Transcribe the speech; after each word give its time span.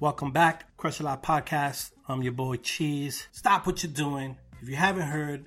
Welcome 0.00 0.30
back, 0.30 0.76
Crush 0.76 1.00
a 1.00 1.02
Lot 1.02 1.24
Podcast. 1.24 1.90
I'm 2.06 2.22
your 2.22 2.30
boy 2.30 2.54
Cheese. 2.58 3.26
Stop 3.32 3.66
what 3.66 3.82
you're 3.82 3.90
doing. 3.90 4.36
If 4.62 4.68
you 4.68 4.76
haven't 4.76 5.08
heard, 5.08 5.46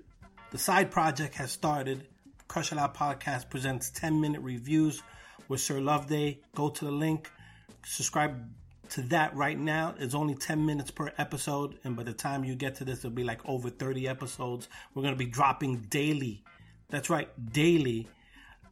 the 0.52 0.58
side 0.58 0.92
project 0.92 1.36
has 1.36 1.54
started. 1.54 2.06
Crush 2.50 2.74
a 2.74 2.76
Lot 2.76 2.94
Podcast 2.94 3.50
presents 3.50 3.90
10 3.92 4.20
minute 4.20 4.42
reviews 4.42 5.02
with 5.48 5.62
Sir 5.62 5.80
Loveday. 5.80 6.40
Go 6.54 6.68
to 6.68 6.84
the 6.84 6.92
link, 6.92 7.32
subscribe 7.86 8.46
to 8.90 9.04
that 9.04 9.34
right 9.38 9.58
now. 9.58 9.96
It's 9.98 10.14
only 10.14 10.36
10 10.36 10.66
minutes 10.66 10.92
per 10.92 11.14
episode, 11.18 11.80
and 11.86 11.96
by 11.96 12.04
the 12.04 12.12
time 12.12 12.44
you 12.44 12.56
get 12.56 12.76
to 12.76 12.84
this, 12.84 12.98
it'll 13.00 13.12
be 13.12 13.24
like 13.24 13.40
over 13.46 13.70
30 13.70 14.06
episodes. 14.06 14.68
We're 14.94 15.04
going 15.04 15.14
to 15.14 15.18
be 15.18 15.32
dropping 15.32 15.84
daily. 15.90 16.44
That's 16.90 17.10
right, 17.10 17.30
daily 17.54 18.10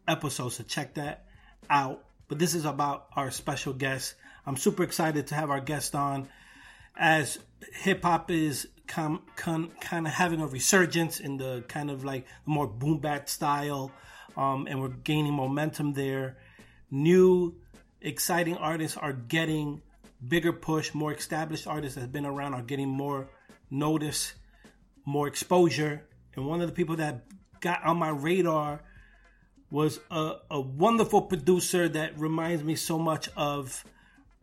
episodes. 0.10 0.56
So 0.56 0.64
check 0.64 0.96
that 0.96 1.24
out. 1.70 2.04
But 2.30 2.40
this 2.40 2.56
is 2.56 2.64
about 2.64 3.08
our 3.16 3.32
special 3.32 3.74
guest. 3.74 4.16
I'm 4.46 4.56
super 4.56 4.84
excited 4.84 5.28
to 5.28 5.36
have 5.36 5.50
our 5.50 5.60
guest 5.60 5.96
on 5.96 6.30
as 6.96 7.40
hip 7.74 8.04
hop 8.04 8.32
is 8.32 8.68
com, 8.88 9.24
kind 9.36 10.08
of 10.08 10.14
having 10.14 10.42
a 10.42 10.48
resurgence 10.48 11.20
in 11.20 11.38
the 11.38 11.64
kind 11.68 11.90
of 11.90 12.04
like 12.04 12.26
more 12.46 12.68
boom 12.68 13.00
bap 13.00 13.30
style, 13.30 13.92
um, 14.38 14.68
and 14.68 14.82
we're 14.82 14.90
gaining 14.90 15.34
momentum 15.34 15.94
there. 15.94 16.38
New, 16.92 17.56
exciting 18.02 18.58
artists 18.58 18.98
are 18.98 19.14
getting 19.14 19.82
bigger 20.28 20.54
push. 20.54 20.94
More 20.94 21.14
established 21.14 21.68
artists 21.68 21.96
that 21.96 22.02
have 22.02 22.12
been 22.12 22.26
around 22.26 22.54
are 22.54 22.62
getting 22.62 22.90
more 22.90 23.30
notice, 23.70 24.34
more 25.06 25.28
exposure. 25.28 26.06
And 26.36 26.46
one 26.46 26.62
of 26.62 26.68
the 26.68 26.74
people 26.74 26.98
that 26.98 27.26
got 27.60 27.84
on 27.84 27.98
my 27.98 28.10
radar 28.10 28.84
was 29.72 30.00
a, 30.10 30.36
a 30.50 30.60
wonderful 30.60 31.22
producer 31.22 31.88
that 31.90 32.20
reminds 32.20 32.64
me 32.64 32.76
so 32.76 32.98
much 32.98 33.30
of 33.36 33.84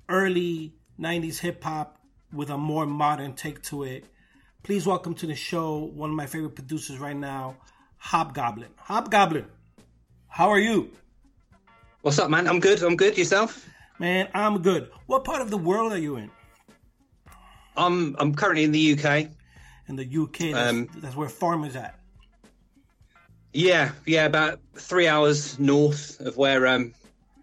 early 0.09 0.75
90s 1.01 1.39
hip 1.39 1.62
hop 1.62 1.99
with 2.33 2.51
a 2.51 2.57
more 2.57 2.87
modern 2.87 3.35
take 3.35 3.62
to 3.62 3.85
it. 3.85 4.05
Please 4.62 4.87
welcome 4.87 5.15
to 5.15 5.27
the 5.27 5.35
show 5.35 5.79
one 5.79 6.10
of 6.10 6.16
my 6.16 6.27
favorite 6.27 6.54
producers 6.54 6.99
right 6.99 7.16
now, 7.16 7.57
Hobgoblin. 7.99 8.71
Hobgoblin, 8.77 9.47
how 10.29 10.49
are 10.51 10.59
you? 10.59 10.91
What's 12.02 12.19
up, 12.19 12.30
man? 12.30 12.47
I'm 12.47 12.60
good. 12.60 12.82
I'm 12.82 12.97
good. 12.97 13.19
Yourself? 13.19 13.69
Man, 13.99 14.29
I'm 14.35 14.63
good. 14.63 14.91
What 15.07 15.24
part 15.24 15.41
of 15.41 15.51
the 15.51 15.59
world 15.59 15.93
are 15.93 15.99
you 15.99 16.16
in? 16.16 16.30
I'm 17.77 18.16
I'm 18.19 18.35
currently 18.35 18.65
in 18.65 18.73
the 18.73 18.93
UK. 18.93 19.29
In 19.88 19.97
the 19.97 20.04
UK, 20.04 20.52
that's, 20.52 20.71
um, 20.71 20.88
that's 20.97 21.16
where 21.16 21.29
Farm 21.29 21.65
is 21.65 21.77
at. 21.77 21.99
Yeah, 23.57 23.93
yeah, 24.04 24.26
about 24.26 24.60
three 24.74 25.09
hours 25.09 25.59
north 25.59 26.21
of 26.21 26.37
where 26.37 26.66
um 26.66 26.93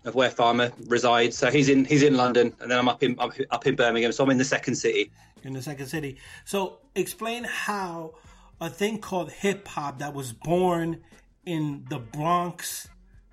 of 0.06 0.14
where 0.14 0.30
Farmer 0.30 0.72
resides. 0.86 1.36
So 1.36 1.50
he's 1.50 1.70
in 1.70 1.86
he's 1.86 2.04
in 2.04 2.16
London, 2.16 2.54
and 2.60 2.70
then 2.70 2.78
I'm 2.78 2.88
up 2.88 3.02
in 3.02 3.16
up, 3.18 3.34
up 3.50 3.66
in 3.66 3.76
Birmingham. 3.76 4.12
So 4.12 4.24
I'm 4.24 4.30
in 4.30 4.38
the 4.38 4.46
second 4.46 4.76
city. 4.76 5.12
In 5.42 5.54
the 5.54 5.62
second 5.64 5.88
city. 5.88 6.20
So 6.46 6.78
explain 6.94 7.46
how 7.46 8.14
a 8.62 8.70
thing 8.70 9.00
called 9.00 9.32
hip 9.32 9.68
hop 9.68 9.98
that 10.00 10.14
was 10.14 10.34
born 10.34 11.02
in 11.48 11.88
the 11.90 11.98
Bronx, 11.98 12.88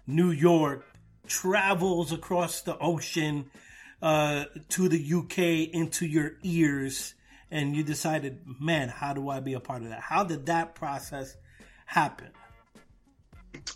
New 0.06 0.30
York, 0.30 0.86
travels 1.26 2.12
across 2.12 2.62
the 2.62 2.78
ocean 2.78 3.50
uh, 4.00 4.46
to 4.70 4.88
the 4.88 5.14
UK 5.18 5.74
into 5.74 6.06
your 6.06 6.32
ears, 6.42 7.14
and 7.50 7.76
you 7.76 7.84
decided, 7.84 8.40
man, 8.58 8.88
how 8.88 9.12
do 9.12 9.28
I 9.28 9.40
be 9.40 9.52
a 9.52 9.60
part 9.60 9.82
of 9.82 9.90
that? 9.90 10.00
How 10.00 10.24
did 10.24 10.46
that 10.46 10.74
process 10.74 11.36
happen? 11.84 12.30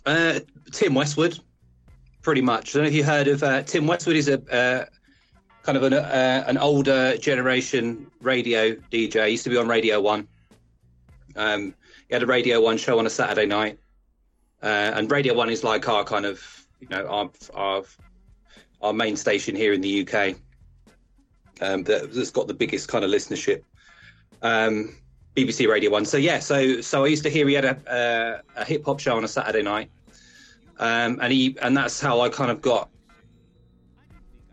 Uh, 0.05 0.39
Tim 0.71 0.93
Westwood, 0.93 1.39
pretty 2.21 2.41
much. 2.41 2.75
I 2.75 2.79
don't 2.79 2.83
know 2.83 2.89
if 2.89 2.95
you 2.95 3.03
heard 3.03 3.27
of 3.27 3.43
uh, 3.43 3.63
Tim 3.63 3.87
Westwood. 3.87 4.15
Is 4.15 4.27
a 4.27 4.41
uh, 4.53 4.85
kind 5.63 5.77
of 5.77 5.83
an, 5.83 5.93
uh, 5.93 6.43
an 6.47 6.57
older 6.57 7.17
generation 7.17 8.11
radio 8.21 8.75
DJ. 8.75 9.25
He 9.25 9.31
used 9.31 9.43
to 9.45 9.49
be 9.49 9.57
on 9.57 9.67
Radio 9.67 9.99
One. 9.99 10.27
Um, 11.35 11.73
he 12.07 12.13
had 12.13 12.23
a 12.23 12.27
Radio 12.27 12.61
One 12.61 12.77
show 12.77 12.99
on 12.99 13.05
a 13.05 13.09
Saturday 13.09 13.45
night, 13.45 13.79
uh, 14.61 14.91
and 14.95 15.09
Radio 15.09 15.33
One 15.33 15.49
is 15.49 15.63
like 15.63 15.87
our 15.89 16.03
kind 16.03 16.25
of 16.25 16.67
you 16.79 16.87
know 16.89 17.05
our 17.07 17.31
our, 17.53 17.83
our 18.81 18.93
main 18.93 19.15
station 19.15 19.55
here 19.55 19.73
in 19.73 19.81
the 19.81 20.07
UK. 20.07 20.35
Um, 21.61 21.83
that, 21.83 22.13
has 22.13 22.31
got 22.31 22.47
the 22.47 22.53
biggest 22.53 22.89
kind 22.89 23.05
of 23.05 23.11
listenership. 23.11 23.63
Um, 24.41 24.97
BBC 25.35 25.67
Radio 25.67 25.91
One. 25.91 26.05
So 26.05 26.17
yeah, 26.17 26.39
so 26.39 26.79
so 26.81 27.03
I 27.03 27.07
used 27.07 27.23
to 27.23 27.29
hear 27.29 27.47
he 27.47 27.53
had 27.53 27.65
a, 27.65 28.41
a, 28.55 28.61
a 28.61 28.65
hip 28.65 28.85
hop 28.85 28.99
show 28.99 29.17
on 29.17 29.23
a 29.23 29.27
Saturday 29.27 29.61
night, 29.61 29.91
um, 30.79 31.19
and 31.21 31.31
he 31.31 31.57
and 31.61 31.75
that's 31.75 31.99
how 31.99 32.21
I 32.21 32.29
kind 32.29 32.49
of 32.49 32.61
got 32.61 32.89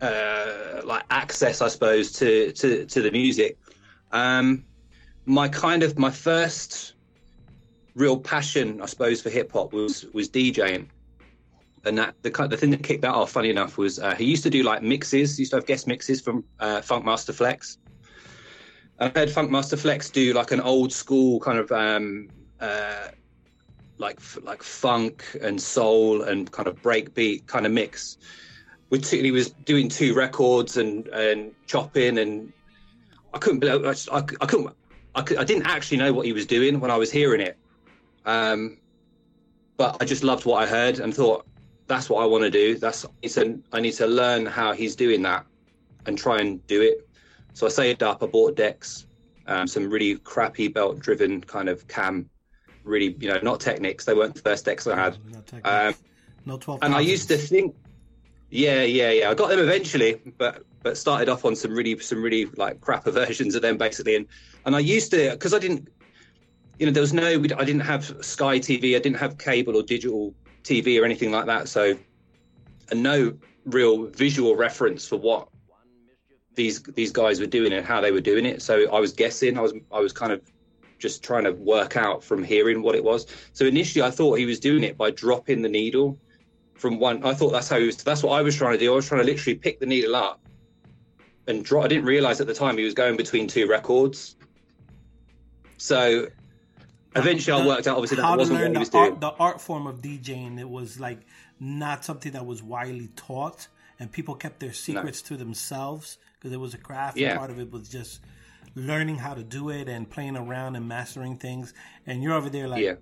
uh, 0.01 0.81
like 0.83 1.03
access, 1.09 1.61
I 1.61 1.69
suppose, 1.69 2.11
to 2.13 2.51
to 2.53 2.85
to 2.85 3.01
the 3.01 3.11
music. 3.11 3.57
Um, 4.11 4.65
my 5.25 5.47
kind 5.47 5.83
of 5.83 5.97
my 5.97 6.11
first 6.11 6.95
real 7.95 8.19
passion, 8.19 8.81
I 8.81 8.85
suppose, 8.87 9.21
for 9.21 9.29
hip 9.29 9.53
hop 9.53 9.71
was 9.71 10.05
was 10.13 10.29
DJing, 10.29 10.87
and 11.85 11.97
that 11.97 12.15
the 12.23 12.47
the 12.49 12.57
thing 12.57 12.71
that 12.71 12.83
kicked 12.83 13.03
that 13.03 13.13
off, 13.13 13.31
funny 13.31 13.49
enough, 13.49 13.77
was 13.77 13.99
uh, 13.99 14.15
he 14.15 14.25
used 14.25 14.43
to 14.43 14.49
do 14.49 14.63
like 14.63 14.83
mixes. 14.83 15.37
He 15.37 15.43
used 15.43 15.51
to 15.51 15.57
have 15.57 15.65
guest 15.65 15.87
mixes 15.87 16.19
from 16.19 16.43
uh, 16.59 16.81
Funkmaster 16.81 17.33
Flex 17.33 17.77
I 19.03 19.09
heard 19.19 19.27
Funkmaster 19.27 19.77
Flex 19.77 20.09
do 20.09 20.31
like 20.31 20.51
an 20.51 20.61
old 20.61 20.93
school 20.93 21.37
kind 21.41 21.59
of 21.59 21.69
um, 21.73 22.29
uh, 22.61 23.09
like 23.97 24.17
like 24.43 24.63
funk 24.63 25.25
and 25.41 25.61
soul 25.61 26.21
and 26.21 26.49
kind 26.49 26.69
of 26.69 26.81
breakbeat 26.81 27.45
kind 27.45 27.65
of 27.65 27.73
mix. 27.73 28.17
He 28.89 29.31
was 29.31 29.49
doing 29.49 29.89
two 29.89 30.13
records 30.13 30.77
and 30.77 31.07
and 31.07 31.53
chopping 31.67 32.17
and 32.17 32.53
I 33.33 33.39
couldn't 33.39 33.65
I, 33.65 33.89
I, 33.89 34.23
I 34.39 34.45
couldn't 34.45 34.73
I, 35.15 35.21
could, 35.21 35.37
I 35.37 35.43
didn't 35.43 35.67
actually 35.67 35.97
know 35.97 36.13
what 36.13 36.25
he 36.25 36.31
was 36.31 36.45
doing 36.45 36.79
when 36.79 36.89
I 36.89 36.95
was 36.95 37.11
hearing 37.11 37.41
it. 37.41 37.57
Um, 38.25 38.77
but 39.75 39.97
I 40.01 40.05
just 40.05 40.23
loved 40.23 40.45
what 40.45 40.63
I 40.63 40.65
heard 40.65 40.99
and 40.99 41.13
thought 41.13 41.45
that's 41.87 42.09
what 42.09 42.23
I 42.23 42.25
want 42.25 42.45
to 42.45 42.49
do. 42.49 42.77
That's 42.77 43.05
it's 43.21 43.35
an, 43.35 43.65
I 43.73 43.81
need 43.81 43.93
to 43.93 44.07
learn 44.07 44.45
how 44.45 44.71
he's 44.71 44.95
doing 44.95 45.23
that 45.23 45.45
and 46.05 46.17
try 46.17 46.37
and 46.37 46.65
do 46.67 46.81
it 46.81 47.05
so 47.53 47.65
I 47.65 47.69
saved 47.69 48.03
up. 48.03 48.23
I 48.23 48.25
bought 48.25 48.55
decks, 48.55 49.05
um, 49.47 49.67
some 49.67 49.89
really 49.89 50.15
crappy 50.17 50.67
belt 50.67 50.99
driven 50.99 51.41
kind 51.41 51.69
of 51.69 51.87
cam, 51.87 52.29
really 52.83 53.15
you 53.19 53.29
know 53.29 53.39
not 53.41 53.59
Technics. 53.59 54.05
They 54.05 54.13
weren't 54.13 54.35
the 54.35 54.41
first 54.41 54.65
decks 54.65 54.87
I 54.87 54.95
had. 54.95 55.17
Um, 55.63 55.95
no 56.45 56.57
twelve. 56.57 56.79
And 56.81 56.93
I 56.93 56.99
used 56.99 57.27
to 57.29 57.37
think, 57.37 57.75
yeah, 58.49 58.83
yeah, 58.83 59.11
yeah. 59.11 59.29
I 59.29 59.33
got 59.33 59.49
them 59.49 59.59
eventually, 59.59 60.19
but 60.37 60.63
but 60.81 60.97
started 60.97 61.29
off 61.29 61.45
on 61.45 61.55
some 61.55 61.73
really 61.73 61.97
some 61.99 62.21
really 62.21 62.45
like 62.57 62.79
crapper 62.81 63.13
versions 63.25 63.55
of 63.55 63.61
them 63.61 63.77
basically. 63.77 64.15
And 64.15 64.27
and 64.65 64.75
I 64.75 64.79
used 64.79 65.11
to 65.11 65.31
because 65.31 65.53
I 65.53 65.59
didn't, 65.59 65.87
you 66.79 66.85
know, 66.85 66.91
there 66.91 67.01
was 67.01 67.13
no 67.13 67.27
I 67.27 67.65
didn't 67.65 67.81
have 67.81 68.05
Sky 68.25 68.59
TV, 68.59 68.95
I 68.95 68.99
didn't 68.99 69.17
have 69.17 69.37
cable 69.37 69.77
or 69.77 69.83
digital 69.83 70.33
TV 70.63 70.99
or 70.99 71.05
anything 71.05 71.31
like 71.31 71.45
that. 71.45 71.67
So 71.69 71.95
and 72.91 73.03
no 73.03 73.33
real 73.65 74.07
visual 74.07 74.55
reference 74.55 75.07
for 75.07 75.17
what 75.17 75.47
these 76.55 76.81
these 76.83 77.11
guys 77.11 77.39
were 77.39 77.45
doing 77.45 77.71
it, 77.71 77.83
how 77.83 78.01
they 78.01 78.11
were 78.11 78.21
doing 78.21 78.45
it. 78.45 78.61
So 78.61 78.91
I 78.91 78.99
was 78.99 79.13
guessing. 79.13 79.57
I 79.57 79.61
was 79.61 79.73
I 79.91 79.99
was 79.99 80.13
kind 80.13 80.31
of 80.31 80.41
just 80.99 81.23
trying 81.23 81.43
to 81.43 81.51
work 81.51 81.97
out 81.97 82.23
from 82.23 82.43
hearing 82.43 82.81
what 82.81 82.95
it 82.95 83.03
was. 83.03 83.27
So 83.53 83.65
initially, 83.65 84.03
I 84.03 84.11
thought 84.11 84.37
he 84.37 84.45
was 84.45 84.59
doing 84.59 84.83
it 84.83 84.97
by 84.97 85.11
dropping 85.11 85.61
the 85.61 85.69
needle 85.69 86.17
from 86.75 86.99
one. 86.99 87.23
I 87.23 87.33
thought 87.33 87.51
that's 87.51 87.69
how 87.69 87.79
he 87.79 87.85
was. 87.85 87.97
That's 87.97 88.23
what 88.23 88.31
I 88.39 88.41
was 88.41 88.55
trying 88.55 88.73
to 88.73 88.79
do. 88.79 88.91
I 88.91 88.95
was 88.95 89.07
trying 89.07 89.21
to 89.21 89.27
literally 89.27 89.55
pick 89.55 89.79
the 89.79 89.85
needle 89.85 90.15
up 90.15 90.39
and 91.47 91.63
drop. 91.63 91.85
I 91.85 91.87
didn't 91.87 92.05
realize 92.05 92.39
at 92.41 92.47
the 92.47 92.53
time 92.53 92.77
he 92.77 92.83
was 92.83 92.93
going 92.93 93.17
between 93.17 93.47
two 93.47 93.67
records. 93.67 94.35
So 95.77 96.27
eventually, 97.15 97.57
the, 97.57 97.63
I 97.63 97.67
worked 97.67 97.87
out 97.87 97.97
obviously 97.97 98.17
that 98.17 98.37
wasn't 98.37 98.59
what 98.59 98.71
he 98.71 98.77
was 98.77 98.93
art, 98.93 99.09
doing. 99.09 99.19
The 99.19 99.31
art 99.31 99.59
form 99.59 99.87
of 99.87 100.01
DJing 100.01 100.59
it 100.59 100.69
was 100.69 100.99
like 100.99 101.19
not 101.59 102.05
something 102.05 102.31
that 102.31 102.45
was 102.45 102.63
widely 102.63 103.09
taught, 103.15 103.67
and 103.99 104.11
people 104.11 104.35
kept 104.35 104.59
their 104.59 104.73
secrets 104.73 105.23
no. 105.23 105.35
to 105.37 105.43
themselves 105.43 106.17
because 106.39 106.53
it 106.53 106.59
was 106.59 106.73
a 106.73 106.77
craft. 106.77 107.17
Yeah. 107.17 107.31
And 107.31 107.39
part 107.39 107.51
of 107.51 107.59
it 107.59 107.71
was 107.71 107.89
just 107.89 108.21
learning 108.75 109.17
how 109.17 109.33
to 109.33 109.43
do 109.43 109.69
it 109.69 109.87
and 109.87 110.09
playing 110.09 110.35
around 110.35 110.75
and 110.75 110.87
mastering 110.87 111.37
things. 111.37 111.73
And 112.05 112.23
you're 112.23 112.33
over 112.33 112.49
there 112.49 112.67
like, 112.67 112.83
yeah. 112.83 112.95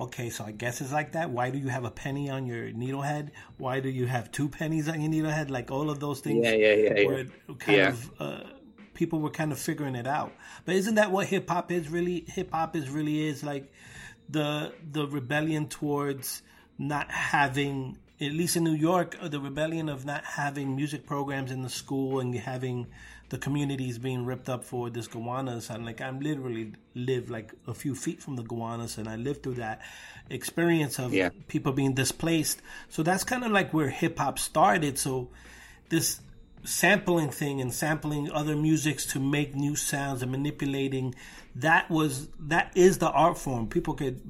okay, 0.00 0.30
so 0.30 0.44
I 0.44 0.52
guess 0.52 0.80
it's 0.80 0.92
like 0.92 1.12
that. 1.12 1.30
Why 1.30 1.50
do 1.50 1.58
you 1.58 1.68
have 1.68 1.84
a 1.84 1.90
penny 1.90 2.30
on 2.30 2.46
your 2.46 2.72
needle 2.72 3.02
head? 3.02 3.32
Why 3.58 3.80
do 3.80 3.88
you 3.88 4.06
have 4.06 4.32
two 4.32 4.48
pennies 4.48 4.88
on 4.88 5.00
your 5.00 5.10
needle 5.10 5.30
head? 5.30 5.50
Like 5.50 5.70
all 5.70 5.90
of 5.90 6.00
those 6.00 6.20
things. 6.20 6.44
Yeah, 6.44 6.54
yeah, 6.54 6.74
yeah. 6.74 7.06
Were 7.06 7.24
kind 7.58 7.78
yeah. 7.78 7.88
of 7.88 8.10
uh, 8.20 8.40
people 8.94 9.20
were 9.20 9.30
kind 9.30 9.52
of 9.52 9.58
figuring 9.58 9.94
it 9.94 10.06
out. 10.06 10.32
But 10.64 10.76
isn't 10.76 10.96
that 10.96 11.12
what 11.12 11.26
hip 11.26 11.48
hop 11.48 11.70
is 11.70 11.88
really? 11.88 12.24
Hip 12.28 12.52
hop 12.52 12.76
is 12.76 12.88
really 12.88 13.26
is 13.26 13.44
like 13.44 13.72
the 14.28 14.72
the 14.90 15.06
rebellion 15.06 15.68
towards 15.68 16.42
not 16.78 17.10
having 17.10 17.98
at 18.20 18.32
least 18.32 18.56
in 18.56 18.64
New 18.64 18.74
York, 18.74 19.16
uh, 19.20 19.28
the 19.28 19.40
rebellion 19.40 19.88
of 19.88 20.04
not 20.04 20.24
having 20.24 20.76
music 20.76 21.06
programs 21.06 21.50
in 21.50 21.62
the 21.62 21.70
school 21.70 22.20
and 22.20 22.34
having 22.34 22.86
the 23.30 23.38
communities 23.38 23.98
being 23.98 24.26
ripped 24.26 24.48
up 24.48 24.64
for 24.64 24.90
this 24.90 25.06
Gowanus. 25.06 25.70
And 25.70 25.86
like, 25.86 26.00
I'm 26.00 26.20
literally 26.20 26.72
live 26.94 27.30
like 27.30 27.54
a 27.66 27.72
few 27.72 27.94
feet 27.94 28.22
from 28.22 28.36
the 28.36 28.42
Gowanus 28.42 28.98
and 28.98 29.08
I 29.08 29.16
lived 29.16 29.42
through 29.42 29.54
that 29.54 29.80
experience 30.28 30.98
of 30.98 31.14
yeah. 31.14 31.30
people 31.48 31.72
being 31.72 31.94
displaced. 31.94 32.60
So 32.88 33.02
that's 33.02 33.24
kind 33.24 33.44
of 33.44 33.52
like 33.52 33.72
where 33.72 33.88
hip 33.88 34.18
hop 34.18 34.38
started. 34.38 34.98
So 34.98 35.30
this 35.88 36.20
sampling 36.64 37.30
thing 37.30 37.60
and 37.60 37.72
sampling 37.72 38.30
other 38.30 38.54
musics 38.54 39.06
to 39.06 39.20
make 39.20 39.54
new 39.54 39.74
sounds 39.74 40.22
and 40.22 40.30
manipulating 40.30 41.14
that 41.54 41.90
was 41.90 42.28
that 42.38 42.70
is 42.74 42.98
the 42.98 43.10
art 43.10 43.38
form 43.38 43.66
people 43.66 43.94
could 43.94 44.20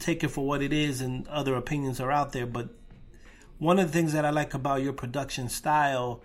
take 0.00 0.24
it 0.24 0.28
for 0.28 0.46
what 0.46 0.62
it 0.62 0.72
is 0.72 1.00
and 1.00 1.26
other 1.28 1.54
opinions 1.54 2.00
are 2.00 2.10
out 2.10 2.32
there 2.32 2.46
but 2.46 2.68
one 3.58 3.78
of 3.78 3.86
the 3.86 3.92
things 3.92 4.12
that 4.12 4.24
i 4.24 4.30
like 4.30 4.54
about 4.54 4.82
your 4.82 4.92
production 4.92 5.48
style 5.48 6.22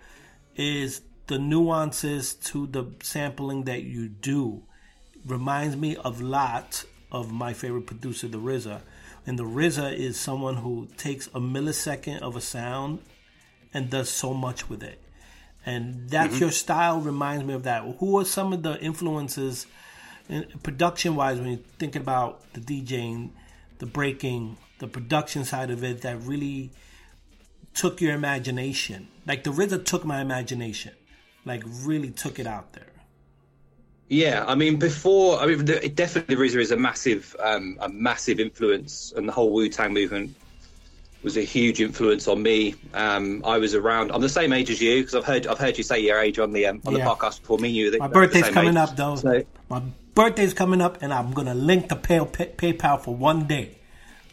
is 0.56 1.02
the 1.26 1.38
nuances 1.38 2.34
to 2.34 2.66
the 2.66 2.84
sampling 3.02 3.64
that 3.64 3.82
you 3.82 4.08
do 4.08 4.62
reminds 5.26 5.76
me 5.76 5.96
of 5.96 6.20
lot 6.20 6.84
of 7.10 7.32
my 7.32 7.52
favorite 7.52 7.86
producer 7.86 8.28
the 8.28 8.38
RZA 8.38 8.80
and 9.26 9.38
the 9.38 9.44
RZA 9.44 9.94
is 9.94 10.18
someone 10.18 10.56
who 10.56 10.88
takes 10.96 11.28
a 11.28 11.40
millisecond 11.40 12.20
of 12.20 12.36
a 12.36 12.40
sound 12.40 12.98
and 13.72 13.90
does 13.90 14.10
so 14.10 14.34
much 14.34 14.68
with 14.68 14.82
it. 14.82 15.00
And 15.64 16.10
that's 16.10 16.34
mm-hmm. 16.34 16.42
your 16.42 16.50
style 16.50 17.00
reminds 17.00 17.44
me 17.44 17.54
of 17.54 17.62
that. 17.62 17.82
Who 17.98 18.18
are 18.18 18.24
some 18.24 18.52
of 18.52 18.62
the 18.62 18.78
influences 18.80 19.66
production 20.62 21.16
wise 21.16 21.38
when 21.38 21.48
you're 21.48 21.58
thinking 21.78 22.02
about 22.02 22.52
the 22.52 22.60
DJing, 22.60 23.30
the 23.78 23.86
breaking, 23.86 24.56
the 24.78 24.86
production 24.86 25.44
side 25.44 25.70
of 25.70 25.82
it 25.84 26.02
that 26.02 26.20
really 26.20 26.70
took 27.74 28.00
your 28.00 28.14
imagination? 28.14 29.08
Like 29.26 29.44
the 29.44 29.50
RZA 29.50 29.84
took 29.84 30.04
my 30.04 30.20
imagination, 30.20 30.92
like 31.44 31.62
really 31.82 32.10
took 32.10 32.38
it 32.38 32.46
out 32.46 32.72
there. 32.72 32.92
Yeah, 34.08 34.44
I 34.46 34.54
mean, 34.54 34.78
before 34.78 35.38
I 35.38 35.46
mean, 35.46 35.64
the, 35.64 35.88
definitely 35.88 36.36
RZA 36.36 36.60
is 36.60 36.70
a 36.70 36.76
massive, 36.76 37.34
um, 37.42 37.78
a 37.80 37.88
massive 37.88 38.38
influence, 38.38 39.12
and 39.16 39.28
the 39.28 39.32
whole 39.32 39.52
Wu 39.52 39.68
Tang 39.68 39.94
movement 39.94 40.34
was 41.24 41.38
a 41.38 41.42
huge 41.42 41.80
influence 41.80 42.28
on 42.28 42.42
me. 42.42 42.74
Um, 42.92 43.42
I 43.44 43.58
was 43.58 43.74
around. 43.74 44.12
I'm 44.12 44.20
the 44.20 44.28
same 44.28 44.52
age 44.52 44.70
as 44.70 44.80
you 44.80 45.00
because 45.00 45.14
I've 45.14 45.24
heard 45.24 45.46
I've 45.46 45.58
heard 45.58 45.78
you 45.78 45.82
say 45.82 45.98
your 46.00 46.20
age 46.20 46.38
on 46.38 46.52
the 46.52 46.66
um, 46.66 46.82
on 46.86 46.94
yeah. 46.94 47.04
the 47.04 47.10
podcast 47.10 47.40
before. 47.40 47.58
Me 47.58 47.70
you. 47.70 47.96
My 47.98 48.06
birthday's 48.06 48.50
coming 48.50 48.72
age. 48.72 48.76
up 48.76 48.94
though. 48.94 49.16
So, 49.16 49.42
My 49.70 49.82
birthday's 50.14 50.54
coming 50.54 50.80
up, 50.80 51.02
and 51.02 51.12
I'm 51.12 51.32
gonna 51.32 51.54
link 51.54 51.88
the 51.88 51.96
pay, 51.96 52.24
pay, 52.24 52.46
PayPal 52.46 53.00
for 53.00 53.14
one 53.14 53.46
day 53.46 53.78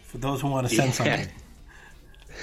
for 0.04 0.18
those 0.18 0.42
who 0.42 0.50
want 0.50 0.70
to 0.70 0.76
send 0.76 1.00
yeah. 1.00 1.26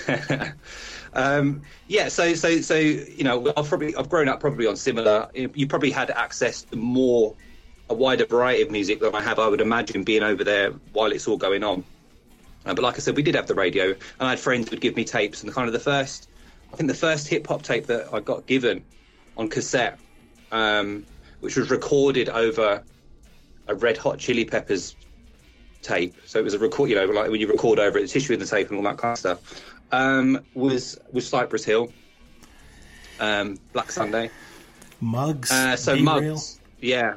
something. 0.07 0.53
um, 1.13 1.63
yeah. 1.87 2.09
So 2.09 2.35
so 2.35 2.61
so 2.61 2.77
you 2.77 3.25
know 3.25 3.53
I've 3.57 3.69
probably 3.69 3.95
I've 3.97 4.09
grown 4.09 4.29
up 4.29 4.41
probably 4.41 4.67
on 4.67 4.77
similar. 4.77 5.29
You 5.35 5.67
probably 5.67 5.91
had 5.91 6.11
access 6.11 6.63
to 6.63 6.77
more 6.77 7.35
a 7.91 7.95
wider 7.95 8.27
variety 8.27 8.63
of 8.63 8.71
music 8.71 9.01
than 9.01 9.15
I 9.15 9.23
have. 9.23 9.39
I 9.39 9.49
would 9.49 9.61
imagine 9.61 10.05
being 10.05 10.23
over 10.23 10.45
there 10.45 10.73
while 10.93 11.13
it's 11.13 11.27
all 11.27 11.37
going 11.37 11.65
on. 11.65 11.85
Uh, 12.67 12.75
but 12.75 12.83
like 12.83 12.97
I 12.97 12.99
said, 12.99 13.17
we 13.17 13.23
did 13.23 13.35
have 13.35 13.47
the 13.47 13.55
radio, 13.55 13.87
and 13.87 13.99
I 14.21 14.31
had 14.31 14.41
friends 14.41 14.69
who 14.69 14.73
would 14.73 14.81
give 14.81 14.97
me 14.97 15.05
tapes. 15.05 15.43
And 15.43 15.53
kind 15.53 15.67
of 15.67 15.73
the 15.73 15.81
first, 15.81 16.29
I 16.73 16.77
think 16.77 16.89
the 16.89 16.97
first 16.97 17.29
hip 17.29 17.47
hop 17.47 17.63
tape 17.63 17.87
that 17.87 18.13
I 18.13 18.21
got 18.21 18.47
given 18.47 18.85
on 19.37 19.49
cassette, 19.49 19.99
um, 20.53 21.07
which 21.41 21.57
was 21.57 21.71
recorded 21.71 22.29
over 22.29 22.83
a 23.69 23.75
Red 23.75 23.97
Hot 23.99 24.19
Chili 24.19 24.45
Peppers 24.45 24.97
tape. 25.83 26.15
So 26.25 26.39
it 26.39 26.43
was 26.43 26.55
a 26.55 26.59
record, 26.59 26.91
you 26.91 26.97
know, 26.97 27.05
like 27.07 27.31
when 27.31 27.41
you 27.41 27.49
record 27.49 27.79
over 27.79 27.99
it, 27.99 28.03
the 28.03 28.09
tissue 28.09 28.33
in 28.33 28.41
the 28.41 28.47
tape 28.47 28.69
and 28.69 28.77
all 28.77 28.85
that 28.85 28.99
kind 28.99 29.13
of 29.13 29.19
stuff. 29.19 29.63
Um, 29.91 30.45
was 30.55 30.99
was 31.13 31.27
Cypress 31.27 31.65
Hill, 31.65 31.91
um, 33.21 33.59
Black 33.73 33.91
Sunday, 33.91 34.31
Muggs. 35.01 35.51
Uh, 35.51 35.77
so 35.77 35.97
Muggs, 35.97 36.61
yeah, 36.81 37.15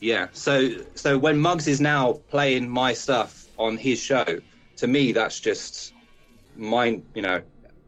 yeah. 0.00 0.28
So 0.32 0.70
so 0.94 1.18
when 1.18 1.38
Muggs 1.38 1.66
is 1.68 1.80
now 1.80 2.14
playing 2.30 2.68
my 2.68 2.94
stuff 2.94 3.46
on 3.58 3.76
his 3.76 3.98
show, 4.00 4.24
to 4.76 4.86
me, 4.86 5.12
that's 5.12 5.38
just 5.38 5.92
mind, 6.56 7.04
you 7.14 7.22
know, 7.22 7.42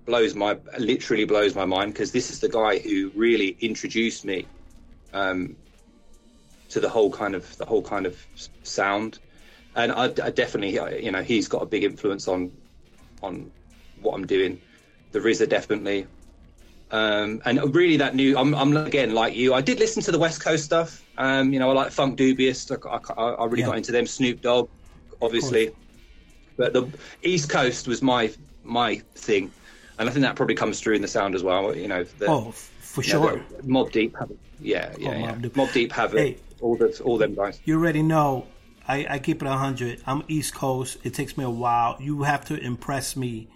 blows 0.04 0.34
my 0.34 0.58
literally 0.78 1.24
blows 1.24 1.54
my 1.54 1.64
mind 1.64 1.92
because 1.94 2.12
this 2.12 2.30
is 2.30 2.40
the 2.40 2.48
guy 2.48 2.78
who 2.78 3.10
really 3.14 3.56
introduced 3.60 4.24
me 4.24 4.46
um, 5.12 5.56
to 6.76 6.81
the 6.81 6.90
whole 6.90 7.11
kind 7.11 7.34
of 7.34 7.56
the 7.56 7.64
whole 7.64 7.81
kind 7.81 8.05
of 8.05 8.23
sound, 8.62 9.19
and 9.76 9.90
I, 9.90 10.05
I 10.05 10.31
definitely, 10.31 10.75
you 11.02 11.11
know, 11.11 11.23
he's 11.23 11.49
got 11.49 11.62
a 11.62 11.67
big 11.67 11.84
influence 11.84 12.28
on 12.28 12.52
on 13.23 13.50
what 14.02 14.14
I'm 14.14 14.26
doing. 14.26 14.61
The 15.12 15.20
RZA 15.20 15.49
definitely, 15.49 16.06
um, 16.90 17.40
and 17.46 17.75
really 17.75 17.96
that 17.96 18.14
new. 18.14 18.37
I'm, 18.37 18.55
I'm, 18.55 18.76
again 18.76 19.14
like 19.14 19.34
you. 19.34 19.55
I 19.55 19.62
did 19.62 19.78
listen 19.78 20.02
to 20.02 20.12
the 20.12 20.19
West 20.19 20.43
Coast 20.43 20.64
stuff. 20.67 21.02
Um, 21.17 21.55
you 21.55 21.58
know, 21.58 21.70
I 21.70 21.73
like 21.73 21.88
Funkdoobiest. 21.88 22.70
I, 22.70 23.14
I, 23.14 23.31
I 23.31 23.44
really 23.46 23.61
yeah. 23.61 23.69
got 23.69 23.78
into 23.78 23.93
them. 23.93 24.06
Snoop 24.06 24.43
Dogg, 24.43 24.69
obviously. 25.23 25.70
But 26.58 26.75
the 26.75 26.87
East 27.23 27.49
Coast 27.49 27.88
was 27.88 28.02
my 28.02 28.31
my 28.64 28.96
thing, 29.14 29.50
and 29.99 30.11
I 30.11 30.12
think 30.12 30.25
that 30.25 30.37
probably 30.37 30.56
comes 30.56 30.78
through 30.78 30.96
in 30.96 31.00
the 31.00 31.08
sound 31.08 31.34
as 31.34 31.43
well. 31.43 31.75
You 31.75 31.88
know, 31.88 32.05
the, 32.05 32.26
oh, 32.26 32.50
for 32.50 33.02
sure. 33.02 33.38
Know, 33.38 33.43
Mobb 33.62 33.93
Deep, 33.93 34.14
yeah, 34.61 34.94
yeah, 34.99 35.08
oh, 35.08 35.12
yeah. 35.12 35.34
Mobb 35.37 35.73
Deep, 35.73 35.93
have 35.93 36.12
hey, 36.12 36.32
it. 36.32 36.43
All 36.60 36.76
the 36.76 37.00
all 37.04 37.18
them 37.18 37.34
guys. 37.34 37.60
You 37.64 37.78
already 37.78 38.02
know. 38.02 38.46
I, 38.88 39.06
I 39.10 39.18
keep 39.18 39.42
it 39.42 39.48
hundred. 39.48 40.00
I'm 40.06 40.22
East 40.28 40.54
Coast. 40.54 40.98
It 41.02 41.12
takes 41.12 41.36
me 41.36 41.44
a 41.44 41.50
while. 41.50 41.96
You 42.00 42.22
have 42.22 42.44
to 42.46 42.56
impress 42.56 43.16
me. 43.16 43.48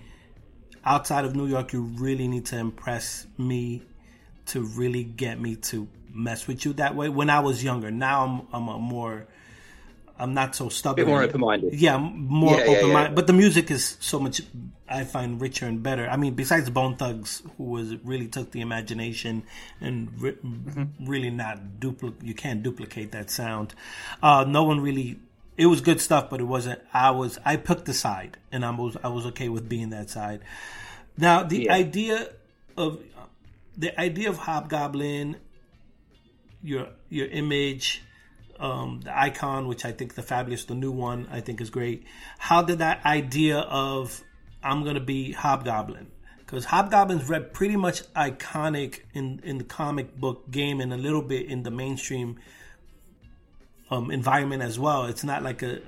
Outside 0.85 1.25
of 1.25 1.37
New 1.37 1.47
York, 1.47 1.73
you 1.73 1.82
really 1.82 2.26
need 2.26 2.47
to 2.47 2.58
impress 2.58 3.26
me 3.38 3.82
to 4.47 4.62
really 4.62 5.05
get 5.05 5.38
me 5.41 5.56
to 5.56 5.87
mess 6.12 6.47
with 6.47 6.64
you 6.64 6.73
that 6.75 6.97
way. 6.97 7.08
When 7.08 7.31
I 7.31 7.41
was 7.41 7.62
younger, 7.62 7.91
now 7.91 8.25
I'm 8.25 8.49
I'm 8.52 8.69
a 8.69 8.79
more 8.79 9.29
I'm 10.21 10.35
not 10.35 10.55
so 10.55 10.69
stubborn. 10.69 11.03
A 11.03 11.07
bit 11.07 11.11
more 11.11 11.23
open 11.23 11.41
minded. 11.41 11.75
Yeah, 11.75 11.97
more 11.97 12.59
yeah, 12.59 12.65
open 12.65 12.73
minded. 12.73 12.89
Yeah, 12.93 13.03
yeah. 13.03 13.15
But 13.15 13.27
the 13.27 13.33
music 13.33 13.71
is 13.71 13.97
so 14.01 14.21
much 14.21 14.43
I 14.89 15.05
find 15.05 15.41
richer 15.41 15.67
and 15.67 15.83
better. 15.83 16.09
I 16.09 16.17
mean, 16.17 16.35
besides 16.35 16.69
Bone 16.69 16.97
Thugs, 16.97 17.43
who 17.57 17.65
was 17.65 17.97
really 18.05 18.27
took 18.27 18.51
the 18.51 18.61
imagination 18.61 19.45
and 19.81 20.11
re- 20.21 20.33
mm-hmm. 20.33 21.07
really 21.07 21.31
not 21.31 21.79
duplicate. 21.81 22.23
You 22.23 22.35
can't 22.35 22.63
duplicate 22.63 23.13
that 23.13 23.31
sound. 23.31 23.75
Uh, 24.23 24.45
no 24.47 24.65
one 24.65 24.81
really. 24.81 25.21
It 25.57 25.67
was 25.67 25.81
good 25.81 26.01
stuff, 26.01 26.29
but 26.29 26.41
it 26.41 26.45
wasn't. 26.45 26.81
I 26.93 27.13
was. 27.13 27.39
I 27.45 27.57
picked 27.57 27.85
the 27.85 27.95
side, 27.95 28.37
and 28.51 28.65
I 28.65 28.71
was. 28.71 28.97
I 29.03 29.09
was 29.09 29.27
okay 29.27 29.49
with 29.49 29.69
being 29.69 29.91
that 29.91 30.11
side. 30.11 30.41
Now, 31.17 31.45
the 31.45 31.71
idea 31.71 32.31
of 32.77 33.01
the 33.77 33.99
idea 33.99 34.29
of 34.29 34.39
Hobgoblin, 34.39 35.37
your 36.63 36.89
your 37.09 37.29
image 37.29 38.03
um, 38.61 39.01
the 39.03 39.19
icon, 39.19 39.67
which 39.67 39.85
I 39.85 39.93
think 39.93 40.15
the 40.15 40.23
fabulous, 40.23 40.65
the 40.65 40.75
new 40.75 40.93
one, 40.93 41.27
I 41.31 41.41
think 41.41 41.61
is 41.61 41.71
great. 41.71 42.05
How 42.39 42.62
did 42.62 42.79
that 42.79 43.05
idea 43.05 43.59
of 43.59 44.23
I'm 44.62 44.85
gonna 44.85 45.01
be 45.01 45.33
Hobgoblin? 45.33 46.09
Because 46.39 46.67
Hobgoblin's 46.67 47.29
read 47.29 47.53
pretty 47.53 47.77
much 47.77 48.03
iconic 48.12 49.01
in 49.15 49.41
in 49.45 49.59
the 49.59 49.65
comic 49.65 50.17
book 50.17 50.51
game 50.51 50.81
and 50.81 50.93
a 50.93 50.97
little 50.97 51.23
bit 51.23 51.47
in 51.47 51.62
the 51.62 51.71
mainstream 51.71 52.39
um, 53.90 54.11
environment 54.11 54.62
as 54.62 54.79
well. 54.79 55.07
It's 55.07 55.25
not 55.25 55.43
like 55.43 55.62
a 55.62 55.81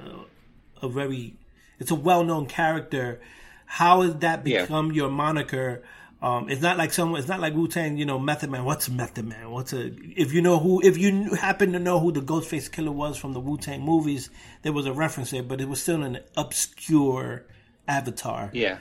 a, 0.81 0.87
a 0.87 0.89
very 0.89 1.37
it's 1.79 1.91
a 1.91 1.97
well 1.97 2.25
known 2.25 2.47
character. 2.47 3.21
How 3.67 4.03
has 4.03 4.17
that 4.17 4.45
become 4.45 4.89
yeah. 4.89 4.97
your 4.97 5.11
moniker? 5.11 5.83
Um, 6.23 6.49
it's 6.49 6.63
not 6.63 6.79
like 6.79 6.93
someone. 6.93 7.19
It's 7.19 7.29
not 7.29 7.41
like 7.41 7.53
Wu 7.53 7.67
Tang. 7.67 7.97
You 7.97 8.07
know, 8.07 8.19
Method 8.19 8.49
Man. 8.49 8.65
What's 8.65 8.89
Method 8.89 9.27
Man? 9.27 9.51
What's 9.51 9.73
a? 9.73 9.93
If 10.17 10.33
you 10.33 10.41
know 10.41 10.61
who, 10.61 10.81
if 10.81 10.97
you 10.97 11.35
happen 11.35 11.73
to 11.73 11.81
know 11.81 11.99
who 11.99 12.13
the 12.13 12.21
Ghostface 12.21 12.71
Killer 12.71 12.93
was 12.93 13.17
from 13.17 13.33
the 13.33 13.41
Wu 13.41 13.59
Tang 13.59 13.83
movies, 13.83 14.31
there 14.63 14.73
was 14.73 14.87
a 14.87 14.93
reference 14.93 15.33
there, 15.33 15.43
but 15.43 15.61
it 15.61 15.69
was 15.69 15.83
still 15.83 16.05
an 16.05 16.21
obscure 16.37 17.45
avatar. 17.89 18.51
Yeah. 18.53 18.79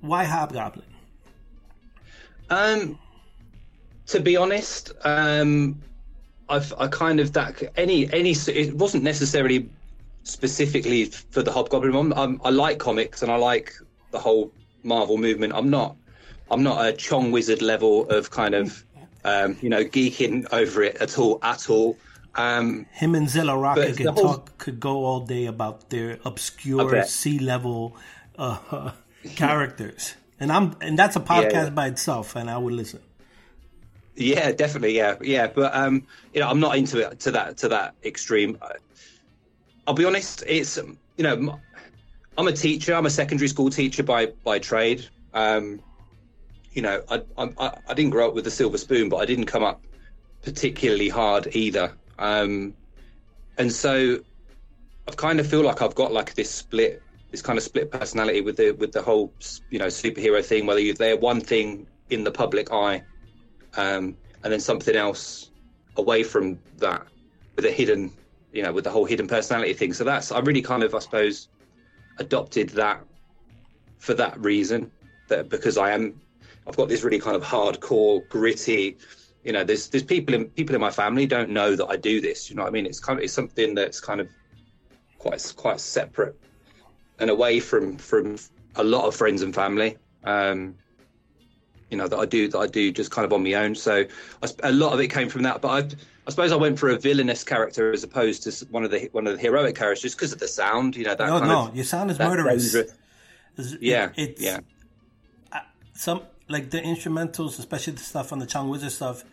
Why 0.00 0.24
Hobgoblin? 0.24 0.86
Um, 2.48 2.98
to 4.06 4.20
be 4.20 4.38
honest, 4.38 4.92
um, 5.04 5.82
I've 6.48 6.72
I 6.78 6.88
kind 6.88 7.20
of 7.20 7.34
that 7.34 7.62
any 7.76 8.10
any 8.14 8.30
it 8.30 8.74
wasn't 8.74 9.04
necessarily 9.04 9.68
specifically 10.22 11.04
for 11.04 11.42
the 11.42 11.52
Hobgoblin. 11.52 12.14
I'm, 12.16 12.40
i 12.44 12.48
like 12.48 12.78
comics 12.78 13.22
and 13.22 13.30
I 13.30 13.36
like 13.36 13.74
the 14.10 14.18
whole 14.18 14.52
Marvel 14.82 15.18
movement. 15.18 15.52
I'm 15.54 15.68
not 15.68 15.96
I'm 16.50 16.62
not 16.62 16.86
a 16.86 16.92
Chong 16.92 17.32
Wizard 17.32 17.62
level 17.62 18.08
of 18.08 18.30
kind 18.30 18.54
of 18.54 18.84
um, 19.24 19.56
you 19.60 19.68
know 19.68 19.84
geeking 19.84 20.46
over 20.52 20.82
it 20.82 20.96
at 20.96 21.18
all 21.18 21.38
at 21.42 21.68
all. 21.68 21.98
Um, 22.34 22.86
Him 22.92 23.14
and 23.14 23.28
Zilla 23.28 23.56
Rocca 23.56 23.94
could 23.94 24.06
whole... 24.06 24.22
talk 24.22 24.58
could 24.58 24.78
go 24.78 25.04
all 25.04 25.20
day 25.20 25.46
about 25.46 25.90
their 25.90 26.18
obscure 26.24 27.02
sea 27.04 27.38
level 27.38 27.96
uh, 28.38 28.92
characters, 29.34 30.14
and 30.38 30.52
I'm 30.52 30.76
and 30.80 30.98
that's 30.98 31.16
a 31.16 31.20
podcast 31.20 31.52
yeah, 31.52 31.64
yeah. 31.64 31.70
by 31.70 31.88
itself, 31.88 32.36
and 32.36 32.50
I 32.50 32.58
would 32.58 32.74
listen. 32.74 33.00
Yeah, 34.14 34.52
definitely, 34.52 34.96
yeah, 34.96 35.16
yeah. 35.20 35.46
But 35.46 35.74
um, 35.74 36.06
you 36.32 36.40
know, 36.40 36.48
I'm 36.48 36.60
not 36.60 36.76
into 36.76 36.98
it 36.98 37.20
to 37.20 37.30
that 37.32 37.58
to 37.58 37.68
that 37.68 37.94
extreme. 38.04 38.58
I'll 39.86 39.94
be 39.94 40.04
honest. 40.04 40.44
It's 40.46 40.76
you 40.76 41.22
know, 41.24 41.58
I'm 42.38 42.48
a 42.48 42.52
teacher. 42.52 42.94
I'm 42.94 43.06
a 43.06 43.10
secondary 43.10 43.48
school 43.48 43.70
teacher 43.70 44.02
by 44.02 44.26
by 44.44 44.58
trade. 44.58 45.06
Um, 45.34 45.80
you 46.76 46.82
know, 46.82 47.02
I, 47.10 47.22
I, 47.38 47.78
I 47.88 47.94
didn't 47.94 48.10
grow 48.10 48.28
up 48.28 48.34
with 48.34 48.46
a 48.46 48.50
silver 48.50 48.76
spoon, 48.76 49.08
but 49.08 49.16
I 49.16 49.24
didn't 49.24 49.46
come 49.46 49.64
up 49.64 49.82
particularly 50.42 51.08
hard 51.08 51.48
either. 51.56 51.96
Um, 52.18 52.74
and 53.56 53.72
so 53.72 54.18
I've 55.08 55.16
kind 55.16 55.40
of 55.40 55.46
feel 55.46 55.62
like 55.62 55.80
I've 55.80 55.94
got 55.94 56.12
like 56.12 56.34
this 56.34 56.50
split, 56.50 57.02
this 57.30 57.40
kind 57.40 57.56
of 57.56 57.64
split 57.64 57.90
personality 57.90 58.42
with 58.42 58.58
the 58.58 58.72
with 58.72 58.92
the 58.92 59.00
whole 59.00 59.32
you 59.70 59.78
know 59.78 59.86
superhero 59.86 60.44
thing. 60.44 60.66
Whether 60.66 60.82
they're 60.82 60.92
there, 60.92 61.16
one 61.16 61.40
thing 61.40 61.86
in 62.10 62.24
the 62.24 62.30
public 62.30 62.70
eye, 62.70 63.02
um, 63.78 64.14
and 64.44 64.52
then 64.52 64.60
something 64.60 64.94
else 64.94 65.50
away 65.96 66.22
from 66.22 66.58
that 66.76 67.06
with 67.56 67.64
a 67.64 67.72
hidden, 67.72 68.12
you 68.52 68.62
know, 68.62 68.72
with 68.72 68.84
the 68.84 68.90
whole 68.90 69.06
hidden 69.06 69.26
personality 69.26 69.72
thing. 69.72 69.94
So 69.94 70.04
that's 70.04 70.30
I 70.30 70.40
really 70.40 70.60
kind 70.60 70.82
of, 70.82 70.94
I 70.94 70.98
suppose, 70.98 71.48
adopted 72.18 72.68
that 72.70 73.02
for 73.96 74.12
that 74.12 74.38
reason. 74.38 74.90
That 75.28 75.48
because 75.48 75.78
I 75.78 75.92
am, 75.92 76.20
I've 76.66 76.76
got 76.76 76.88
this 76.88 77.02
really 77.02 77.18
kind 77.18 77.36
of 77.36 77.42
hardcore, 77.42 78.28
gritty. 78.28 78.96
You 79.44 79.52
know, 79.52 79.64
there's 79.64 79.88
there's 79.88 80.02
people 80.02 80.34
in 80.34 80.46
people 80.46 80.74
in 80.74 80.80
my 80.80 80.90
family 80.90 81.26
don't 81.26 81.50
know 81.50 81.76
that 81.76 81.86
I 81.86 81.96
do 81.96 82.20
this. 82.20 82.50
You 82.50 82.56
know 82.56 82.62
what 82.62 82.68
I 82.68 82.72
mean? 82.72 82.86
It's 82.86 83.00
kind 83.00 83.18
of 83.18 83.24
it's 83.24 83.32
something 83.32 83.74
that's 83.74 84.00
kind 84.00 84.20
of 84.20 84.28
quite 85.18 85.54
quite 85.56 85.80
separate 85.80 86.38
and 87.18 87.30
away 87.30 87.60
from 87.60 87.96
from 87.96 88.36
a 88.74 88.84
lot 88.84 89.06
of 89.06 89.14
friends 89.14 89.42
and 89.42 89.54
family. 89.54 89.96
Um, 90.24 90.74
you 91.90 91.96
know 91.96 92.08
that 92.08 92.18
I 92.18 92.26
do 92.26 92.48
that 92.48 92.58
I 92.58 92.66
do 92.66 92.90
just 92.90 93.10
kind 93.10 93.24
of 93.24 93.32
on 93.32 93.44
my 93.44 93.54
own. 93.54 93.74
So 93.74 94.04
I, 94.42 94.48
a 94.64 94.72
lot 94.72 94.92
of 94.92 95.00
it 95.00 95.08
came 95.08 95.28
from 95.28 95.42
that. 95.44 95.60
But 95.60 95.68
I, 95.68 95.96
I 96.26 96.30
suppose 96.30 96.50
I 96.50 96.56
went 96.56 96.78
for 96.78 96.88
a 96.88 96.98
villainous 96.98 97.44
character 97.44 97.92
as 97.92 98.02
opposed 98.02 98.42
to 98.42 98.66
one 98.66 98.84
of 98.84 98.90
the 98.90 99.08
one 99.12 99.28
of 99.28 99.36
the 99.36 99.40
heroic 99.40 99.76
characters, 99.76 100.02
just 100.02 100.16
because 100.16 100.32
of 100.32 100.40
the 100.40 100.48
sound. 100.48 100.96
You 100.96 101.04
know 101.04 101.14
that. 101.14 101.26
No, 101.26 101.38
kind 101.38 101.48
no, 101.48 101.68
of, 101.68 101.76
your 101.76 101.84
sound 101.84 102.10
is 102.10 102.18
murderous. 102.18 102.74
It's, 102.74 103.76
yeah, 103.80 104.10
it, 104.16 104.30
it's, 104.30 104.42
yeah. 104.42 104.60
Some 105.94 106.22
like 106.48 106.70
the 106.70 106.80
instrumentals, 106.80 107.58
especially 107.58 107.94
the 107.94 108.00
stuff 108.00 108.32
on 108.32 108.38
the 108.38 108.46
Chong 108.46 108.68
Wizard 108.68 108.92
stuff, 108.92 109.24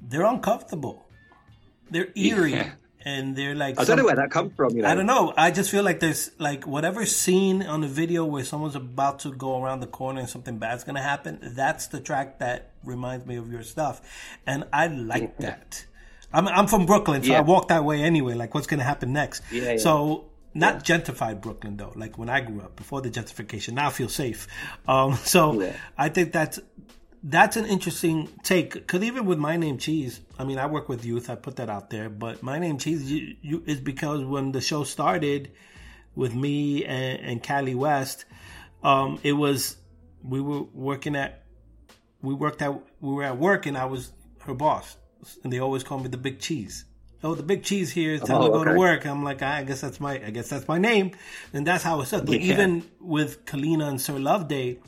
they're 0.00 0.24
uncomfortable. 0.24 1.06
They're 1.90 2.08
eerie. 2.14 2.52
Yeah 2.52 2.72
and 3.04 3.36
they're 3.36 3.54
like 3.54 3.78
I 3.78 3.84
don't 3.84 3.98
know 3.98 4.04
where 4.04 4.16
that 4.16 4.30
comes 4.30 4.52
from. 4.56 4.74
You 4.74 4.82
know? 4.82 4.88
I 4.88 4.94
don't 4.94 5.06
know. 5.06 5.34
I 5.36 5.50
just 5.50 5.70
feel 5.70 5.82
like 5.82 6.00
there's 6.00 6.30
like 6.38 6.66
whatever 6.66 7.04
scene 7.04 7.62
on 7.62 7.82
the 7.82 7.88
video 7.88 8.24
where 8.24 8.44
someone's 8.44 8.76
about 8.76 9.20
to 9.20 9.32
go 9.32 9.62
around 9.62 9.80
the 9.80 9.86
corner 9.86 10.20
and 10.20 10.28
something 10.28 10.58
bad's 10.58 10.84
gonna 10.84 11.02
happen. 11.02 11.38
That's 11.42 11.88
the 11.88 12.00
track 12.00 12.38
that 12.38 12.72
reminds 12.82 13.26
me 13.26 13.36
of 13.36 13.50
your 13.52 13.62
stuff, 13.62 14.00
and 14.46 14.64
I 14.72 14.86
like 14.86 15.34
yeah. 15.38 15.46
that. 15.46 15.84
I'm 16.32 16.48
I'm 16.48 16.66
from 16.66 16.86
Brooklyn, 16.86 17.22
so 17.22 17.32
yeah. 17.32 17.38
I 17.38 17.42
walk 17.42 17.68
that 17.68 17.84
way 17.84 18.02
anyway. 18.02 18.34
Like, 18.34 18.54
what's 18.54 18.66
gonna 18.66 18.84
happen 18.84 19.12
next? 19.12 19.42
Yeah, 19.52 19.76
so 19.76 20.24
not 20.54 20.84
gentrified 20.84 21.40
Brooklyn 21.40 21.76
though, 21.76 21.92
like 21.96 22.16
when 22.16 22.28
I 22.28 22.40
grew 22.40 22.60
up 22.60 22.76
before 22.76 23.00
the 23.00 23.10
gentrification. 23.10 23.74
Now 23.74 23.88
I 23.88 23.90
feel 23.90 24.08
safe. 24.08 24.46
Um, 24.86 25.14
so 25.24 25.72
I 25.98 26.08
think 26.08 26.32
that's 26.32 26.60
that's 27.26 27.56
an 27.56 27.64
interesting 27.64 28.28
take 28.42 28.74
because 28.74 29.02
even 29.02 29.24
with 29.24 29.38
my 29.38 29.56
name 29.56 29.78
cheese 29.78 30.20
i 30.38 30.44
mean 30.44 30.58
i 30.58 30.66
work 30.66 30.90
with 30.90 31.06
youth 31.06 31.30
i 31.30 31.34
put 31.34 31.56
that 31.56 31.70
out 31.70 31.88
there 31.88 32.10
but 32.10 32.42
my 32.42 32.58
name 32.58 32.76
cheese 32.76 33.10
you, 33.10 33.34
you, 33.40 33.62
is 33.64 33.80
because 33.80 34.22
when 34.22 34.52
the 34.52 34.60
show 34.60 34.84
started 34.84 35.50
with 36.14 36.34
me 36.34 36.84
and, 36.84 37.20
and 37.20 37.42
Cali 37.42 37.74
West, 37.74 38.24
um, 38.82 39.18
it 39.22 39.32
was 39.32 39.76
we 40.22 40.40
were 40.40 40.62
working 40.62 41.16
at 41.16 41.42
we 42.22 42.34
worked 42.34 42.62
at 42.62 42.72
we 43.00 43.12
were 43.12 43.24
at 43.24 43.38
work 43.38 43.66
and 43.66 43.76
I 43.76 43.86
was 43.86 44.12
her 44.40 44.54
boss 44.54 44.96
and 45.42 45.52
they 45.52 45.58
always 45.58 45.82
called 45.82 46.02
me 46.02 46.08
the 46.08 46.18
big 46.18 46.38
cheese. 46.40 46.84
Oh, 47.24 47.34
the 47.34 47.42
big 47.42 47.62
cheese 47.62 47.90
here 47.90 48.12
is 48.12 48.20
time 48.20 48.42
oh, 48.42 48.46
to 48.46 48.52
go 48.52 48.60
okay. 48.60 48.72
to 48.72 48.78
work. 48.78 49.06
I'm 49.06 49.24
like, 49.24 49.40
I 49.40 49.64
guess 49.64 49.80
that's 49.80 49.98
my 49.98 50.22
I 50.22 50.28
guess 50.28 50.50
that's 50.50 50.68
my 50.68 50.76
name, 50.76 51.12
and 51.54 51.66
that's 51.66 51.82
how 51.82 52.02
it 52.02 52.06
says. 52.06 52.20
But 52.20 52.42
yeah. 52.42 52.52
even 52.52 52.84
with 53.00 53.46
Kalina 53.46 53.88
and 53.88 53.98
Sir 53.98 54.18
Loveday, 54.18 54.78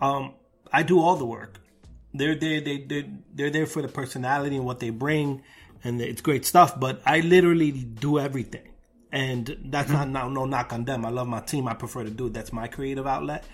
um, 0.00 0.34
I 0.72 0.84
do 0.84 1.00
all 1.00 1.16
the 1.16 1.26
work. 1.26 1.58
They're 2.14 2.36
there. 2.36 2.60
They 2.60 2.78
they 2.78 3.10
they're 3.34 3.50
there 3.50 3.66
for 3.66 3.82
the 3.82 3.88
personality 3.88 4.54
and 4.54 4.64
what 4.64 4.78
they 4.78 4.90
bring, 4.90 5.42
and 5.82 6.00
it's 6.00 6.20
great 6.20 6.46
stuff. 6.46 6.78
But 6.78 7.02
I 7.04 7.18
literally 7.18 7.72
do 7.72 8.20
everything, 8.20 8.68
and 9.10 9.44
that's 9.64 9.90
mm-hmm. 9.90 10.12
not 10.12 10.28
no, 10.28 10.42
no 10.42 10.44
knock 10.44 10.72
on 10.72 10.84
them. 10.84 11.04
I 11.04 11.10
love 11.10 11.26
my 11.26 11.40
team. 11.40 11.66
I 11.66 11.74
prefer 11.74 12.04
to 12.04 12.10
do 12.10 12.26
it. 12.26 12.32
That's 12.32 12.52
my 12.52 12.68
creative 12.68 13.08
outlet, 13.08 13.44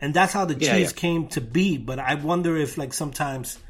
and 0.00 0.12
that's 0.12 0.32
how 0.32 0.44
the 0.44 0.54
yeah, 0.54 0.72
cheese 0.72 0.90
yeah. 0.90 1.00
came 1.00 1.28
to 1.28 1.40
be. 1.40 1.78
But 1.78 2.00
I 2.00 2.16
wonder 2.16 2.56
if 2.56 2.76
like 2.76 2.92
sometimes 2.92 3.60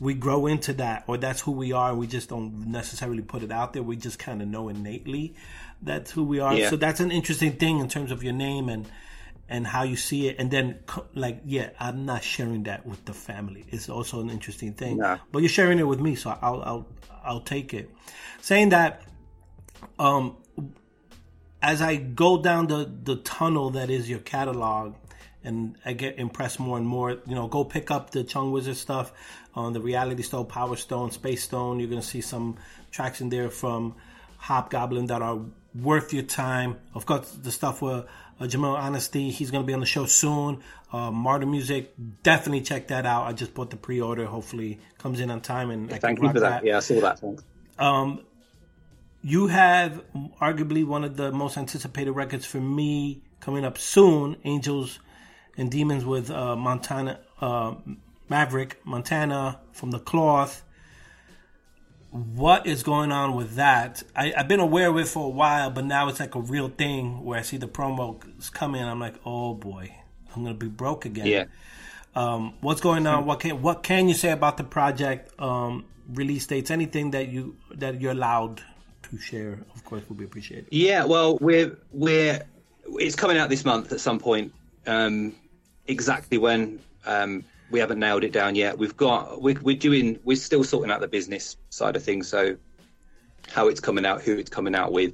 we 0.00 0.14
grow 0.14 0.46
into 0.46 0.72
that, 0.74 1.04
or 1.06 1.16
that's 1.16 1.40
who 1.40 1.52
we 1.52 1.72
are. 1.72 1.94
We 1.94 2.06
just 2.06 2.28
don't 2.28 2.68
necessarily 2.68 3.22
put 3.22 3.42
it 3.42 3.50
out 3.50 3.72
there. 3.72 3.82
We 3.82 3.96
just 3.96 4.18
kind 4.18 4.42
of 4.42 4.48
know 4.48 4.68
innately 4.68 5.34
that's 5.82 6.10
who 6.10 6.24
we 6.24 6.40
are. 6.40 6.54
Yeah. 6.54 6.70
So 6.70 6.76
that's 6.76 7.00
an 7.00 7.10
interesting 7.10 7.52
thing 7.52 7.78
in 7.78 7.88
terms 7.88 8.10
of 8.10 8.22
your 8.22 8.32
name 8.32 8.68
and 8.68 8.86
and 9.48 9.66
how 9.66 9.82
you 9.82 9.96
see 9.96 10.28
it 10.28 10.36
and 10.38 10.50
then 10.50 10.78
like 11.14 11.40
yeah 11.46 11.70
i'm 11.80 12.04
not 12.04 12.22
sharing 12.22 12.64
that 12.64 12.84
with 12.84 13.02
the 13.06 13.14
family 13.14 13.64
it's 13.70 13.88
also 13.88 14.20
an 14.20 14.28
interesting 14.28 14.74
thing 14.74 14.98
but 15.32 15.38
you're 15.38 15.48
sharing 15.48 15.78
it 15.78 15.84
with 15.84 15.98
me 15.98 16.14
so 16.14 16.36
i'll 16.42 16.62
i'll 16.62 16.86
i'll 17.24 17.40
take 17.40 17.72
it 17.72 17.88
saying 18.42 18.68
that 18.68 19.02
um 19.98 20.36
as 21.62 21.80
i 21.80 21.96
go 21.96 22.42
down 22.42 22.66
the 22.66 22.92
the 23.04 23.16
tunnel 23.16 23.70
that 23.70 23.88
is 23.88 24.10
your 24.10 24.18
catalog 24.18 24.94
and 25.44 25.76
I 25.84 25.92
get 25.92 26.18
impressed 26.18 26.60
more 26.60 26.76
and 26.76 26.86
more. 26.86 27.10
You 27.10 27.34
know, 27.34 27.46
go 27.46 27.64
pick 27.64 27.90
up 27.90 28.10
the 28.10 28.24
Chong 28.24 28.52
Wizard 28.52 28.76
stuff 28.76 29.12
on 29.58 29.72
the 29.72 29.80
Reality 29.80 30.22
Stone, 30.22 30.46
Power 30.46 30.76
Stone, 30.76 31.10
Space 31.10 31.44
Stone. 31.44 31.80
You're 31.80 31.88
gonna 31.90 32.02
see 32.02 32.20
some 32.20 32.56
tracks 32.90 33.20
in 33.20 33.28
there 33.28 33.50
from 33.50 33.94
Hobgoblin 34.38 35.06
that 35.06 35.22
are 35.22 35.38
worth 35.74 36.12
your 36.12 36.22
time. 36.22 36.76
Of 36.94 37.06
course, 37.06 37.30
the 37.30 37.50
stuff 37.50 37.82
with 37.82 38.06
uh, 38.40 38.44
Jamil 38.44 38.74
Honesty. 38.74 39.30
He's 39.30 39.50
going 39.50 39.62
to 39.62 39.66
be 39.66 39.74
on 39.74 39.80
the 39.80 39.86
show 39.86 40.06
soon. 40.06 40.62
Uh, 40.92 41.10
Martyr 41.10 41.46
Music, 41.46 41.92
definitely 42.22 42.62
check 42.62 42.88
that 42.88 43.04
out. 43.04 43.26
I 43.26 43.32
just 43.32 43.54
bought 43.54 43.70
the 43.70 43.76
pre-order. 43.76 44.26
Hopefully, 44.26 44.78
comes 44.98 45.20
in 45.20 45.30
on 45.30 45.40
time. 45.40 45.70
And 45.70 45.92
I 45.92 45.98
thank 45.98 46.22
you 46.22 46.28
for 46.28 46.40
that. 46.40 46.62
that. 46.62 46.64
Yeah, 46.64 46.78
I 46.78 46.80
saw 46.80 47.00
that. 47.00 47.18
Thanks. 47.18 47.42
Um, 47.78 48.24
you 49.22 49.48
have 49.48 50.02
arguably 50.40 50.84
one 50.84 51.04
of 51.04 51.16
the 51.16 51.32
most 51.32 51.58
anticipated 51.58 52.12
records 52.12 52.46
for 52.46 52.60
me 52.60 53.22
coming 53.40 53.64
up 53.64 53.78
soon. 53.78 54.36
Angels 54.44 54.98
and 55.56 55.70
Demons 55.70 56.04
with 56.04 56.30
uh, 56.30 56.56
Montana 56.56 57.20
uh, 57.40 57.74
Maverick 58.28 58.80
Montana 58.84 59.60
from 59.72 59.90
the 59.90 59.98
Cloth 59.98 60.62
what 62.10 62.66
is 62.66 62.82
going 62.82 63.12
on 63.12 63.34
with 63.34 63.56
that? 63.56 64.02
I, 64.16 64.32
have 64.36 64.48
been 64.48 64.60
aware 64.60 64.88
of 64.88 64.96
it 64.96 65.08
for 65.08 65.26
a 65.26 65.28
while, 65.28 65.70
but 65.70 65.84
now 65.84 66.08
it's 66.08 66.20
like 66.20 66.34
a 66.34 66.40
real 66.40 66.68
thing 66.68 67.24
where 67.24 67.38
I 67.38 67.42
see 67.42 67.58
the 67.58 67.68
promos 67.68 68.52
come 68.52 68.74
in. 68.74 68.86
I'm 68.86 69.00
like, 69.00 69.16
oh 69.26 69.54
boy, 69.54 69.94
I'm 70.34 70.42
gonna 70.42 70.54
be 70.54 70.68
broke 70.68 71.04
again. 71.04 71.26
Yeah. 71.26 71.44
Um, 72.14 72.54
what's 72.60 72.80
going 72.80 73.06
on? 73.06 73.26
What 73.26 73.40
can 73.40 73.60
what 73.62 73.82
can 73.82 74.08
you 74.08 74.14
say 74.14 74.30
about 74.30 74.56
the 74.56 74.64
project? 74.64 75.38
Um, 75.40 75.84
release 76.08 76.46
dates? 76.46 76.70
Anything 76.70 77.10
that 77.10 77.28
you 77.28 77.56
that 77.74 78.00
you're 78.00 78.12
allowed 78.12 78.62
to 79.10 79.18
share? 79.18 79.58
Of 79.74 79.84
course, 79.84 80.02
will 80.08 80.16
be 80.16 80.24
appreciated. 80.24 80.68
Yeah. 80.70 81.04
Well, 81.04 81.36
we're 81.38 81.76
we're 81.92 82.42
it's 82.86 83.16
coming 83.16 83.36
out 83.36 83.50
this 83.50 83.64
month 83.66 83.92
at 83.92 84.00
some 84.00 84.18
point. 84.18 84.54
Um, 84.86 85.34
exactly 85.86 86.38
when 86.38 86.80
um, 87.04 87.44
we 87.70 87.78
haven't 87.80 87.98
nailed 87.98 88.24
it 88.24 88.32
down 88.32 88.54
yet. 88.54 88.78
We've 88.78 88.96
got 88.96 89.42
we're, 89.42 89.60
we're 89.60 89.76
doing 89.76 90.18
we're 90.24 90.36
still 90.36 90.64
sorting 90.64 90.90
out 90.90 91.00
the 91.00 91.08
business 91.08 91.56
side 91.70 91.96
of 91.96 92.02
things. 92.02 92.28
So 92.28 92.56
how 93.48 93.68
it's 93.68 93.80
coming 93.80 94.04
out, 94.06 94.22
who 94.22 94.36
it's 94.36 94.50
coming 94.50 94.74
out 94.74 94.92
with, 94.92 95.12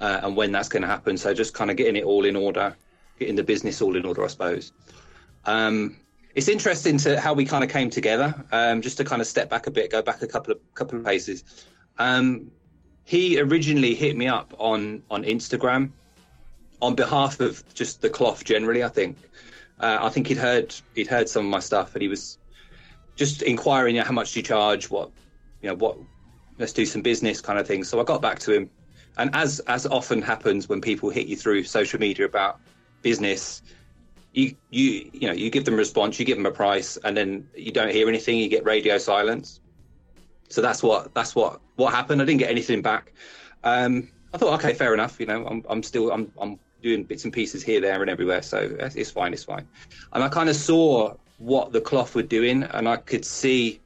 uh, 0.00 0.20
and 0.22 0.36
when 0.36 0.52
that's 0.52 0.68
going 0.68 0.82
to 0.82 0.88
happen. 0.88 1.16
So 1.16 1.34
just 1.34 1.54
kind 1.54 1.70
of 1.70 1.76
getting 1.76 1.96
it 1.96 2.04
all 2.04 2.24
in 2.24 2.36
order, 2.36 2.74
getting 3.18 3.36
the 3.36 3.44
business 3.44 3.80
all 3.82 3.96
in 3.96 4.04
order, 4.04 4.24
I 4.24 4.28
suppose. 4.28 4.72
Um, 5.44 5.96
it's 6.34 6.48
interesting 6.48 6.98
to 6.98 7.18
how 7.18 7.32
we 7.32 7.44
kind 7.46 7.64
of 7.64 7.70
came 7.70 7.88
together. 7.88 8.34
Um, 8.52 8.82
just 8.82 8.98
to 8.98 9.04
kind 9.04 9.22
of 9.22 9.28
step 9.28 9.48
back 9.48 9.66
a 9.66 9.70
bit, 9.70 9.90
go 9.90 10.02
back 10.02 10.22
a 10.22 10.26
couple 10.26 10.52
of 10.52 10.74
couple 10.74 10.98
of 10.98 11.04
paces. 11.04 11.44
Um, 11.98 12.50
he 13.04 13.40
originally 13.40 13.94
hit 13.94 14.16
me 14.16 14.28
up 14.28 14.52
on 14.58 15.02
on 15.10 15.24
Instagram 15.24 15.90
on 16.82 16.94
behalf 16.94 17.40
of 17.40 17.64
just 17.72 18.02
the 18.02 18.10
cloth 18.10 18.44
generally. 18.44 18.84
I 18.84 18.88
think 18.88 19.16
uh, 19.80 19.98
I 20.00 20.08
think 20.08 20.28
he'd 20.28 20.38
heard 20.38 20.74
he'd 20.94 21.06
heard 21.06 21.28
some 21.28 21.44
of 21.44 21.50
my 21.50 21.60
stuff, 21.60 21.94
and 21.94 22.02
he 22.02 22.08
was 22.08 22.38
just 23.14 23.42
inquiring, 23.42 23.96
you 23.96 24.00
know, 24.00 24.06
how 24.06 24.12
much 24.12 24.32
do 24.32 24.40
you 24.40 24.44
charge? 24.44 24.90
What 24.90 25.10
you 25.62 25.68
know, 25.68 25.74
what 25.74 25.98
let's 26.58 26.72
do 26.72 26.86
some 26.86 27.02
business 27.02 27.40
kind 27.40 27.58
of 27.58 27.66
thing. 27.66 27.84
So 27.84 28.00
I 28.00 28.04
got 28.04 28.22
back 28.22 28.38
to 28.40 28.52
him, 28.52 28.70
and 29.18 29.30
as 29.34 29.60
as 29.60 29.86
often 29.86 30.22
happens 30.22 30.68
when 30.68 30.80
people 30.80 31.10
hit 31.10 31.26
you 31.26 31.36
through 31.36 31.64
social 31.64 32.00
media 32.00 32.26
about 32.26 32.58
business, 33.02 33.62
you 34.32 34.54
you 34.70 35.10
you 35.12 35.28
know 35.28 35.34
you 35.34 35.50
give 35.50 35.64
them 35.64 35.74
a 35.74 35.78
response, 35.78 36.18
you 36.18 36.24
give 36.24 36.36
them 36.36 36.46
a 36.46 36.52
price, 36.52 36.96
and 37.04 37.16
then 37.16 37.48
you 37.54 37.72
don't 37.72 37.90
hear 37.90 38.08
anything. 38.08 38.38
You 38.38 38.48
get 38.48 38.64
radio 38.64 38.98
silence. 38.98 39.60
So 40.48 40.62
that's 40.62 40.82
what 40.82 41.12
that's 41.14 41.34
what 41.34 41.60
what 41.76 41.92
happened. 41.92 42.22
I 42.22 42.24
didn't 42.24 42.40
get 42.40 42.50
anything 42.50 42.80
back. 42.80 43.12
Um, 43.64 44.08
I 44.32 44.38
thought, 44.38 44.54
okay, 44.60 44.74
fair 44.74 44.94
enough. 44.94 45.18
You 45.20 45.26
know, 45.26 45.46
I'm 45.46 45.64
I'm 45.68 45.82
still 45.82 46.12
I'm 46.12 46.32
I'm 46.38 46.58
doing 46.86 47.04
bits 47.04 47.24
and 47.24 47.32
pieces 47.32 47.62
here, 47.62 47.80
there, 47.80 48.00
and 48.00 48.10
everywhere. 48.10 48.42
So 48.42 48.58
it's 48.80 49.10
fine, 49.10 49.32
it's 49.32 49.44
fine. 49.44 49.66
And 50.12 50.22
I 50.22 50.28
kind 50.28 50.48
of 50.48 50.56
saw 50.56 51.14
what 51.38 51.72
the 51.72 51.80
cloth 51.80 52.14
were 52.14 52.22
doing, 52.38 52.62
and 52.62 52.88
I 52.88 52.96
could 52.96 53.24
see 53.24 53.80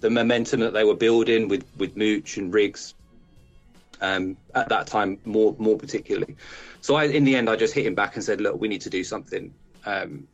the 0.00 0.10
momentum 0.10 0.60
that 0.60 0.72
they 0.72 0.84
were 0.84 0.94
building 1.06 1.48
with 1.48 1.64
with 1.78 1.96
Mooch 1.96 2.36
and 2.36 2.52
Riggs. 2.52 2.94
Um, 4.00 4.36
at 4.54 4.68
that 4.68 4.86
time, 4.86 5.18
more 5.24 5.56
more 5.58 5.78
particularly. 5.78 6.36
So 6.80 6.96
I, 6.96 7.04
in 7.04 7.24
the 7.24 7.34
end, 7.34 7.48
I 7.48 7.56
just 7.56 7.72
hit 7.72 7.86
him 7.86 7.94
back 7.94 8.16
and 8.16 8.24
said, 8.24 8.40
"Look, 8.40 8.60
we 8.60 8.68
need 8.68 8.82
to 8.82 8.90
do 8.90 9.02
something. 9.02 9.54
Um, 9.86 10.28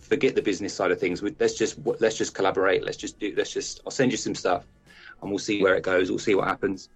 forget 0.00 0.34
the 0.34 0.42
business 0.42 0.74
side 0.74 0.90
of 0.90 1.00
things. 1.00 1.22
Let's 1.22 1.54
just 1.54 1.78
let's 2.04 2.18
just 2.18 2.34
collaborate. 2.34 2.84
Let's 2.84 2.98
just 2.98 3.18
do. 3.18 3.32
Let's 3.36 3.52
just. 3.52 3.80
I'll 3.86 3.92
send 4.00 4.12
you 4.12 4.18
some 4.18 4.34
stuff, 4.34 4.64
and 5.20 5.30
we'll 5.30 5.46
see 5.50 5.62
where 5.62 5.76
it 5.76 5.82
goes. 5.82 6.10
We'll 6.10 6.26
see 6.28 6.34
what 6.34 6.48
happens." 6.48 6.90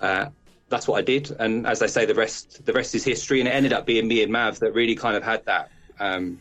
Uh, 0.00 0.26
that's 0.68 0.88
what 0.88 0.98
I 0.98 1.02
did. 1.02 1.30
And 1.38 1.66
as 1.66 1.82
I 1.82 1.86
say, 1.86 2.06
the 2.06 2.14
rest 2.14 2.64
the 2.64 2.72
rest 2.72 2.94
is 2.94 3.04
history. 3.04 3.40
And 3.40 3.48
it 3.48 3.52
ended 3.52 3.72
up 3.72 3.86
being 3.86 4.08
me 4.08 4.22
and 4.22 4.32
Mav 4.32 4.58
that 4.60 4.72
really 4.72 4.94
kind 4.94 5.16
of 5.16 5.22
had 5.22 5.44
that 5.46 5.70
um, 6.00 6.40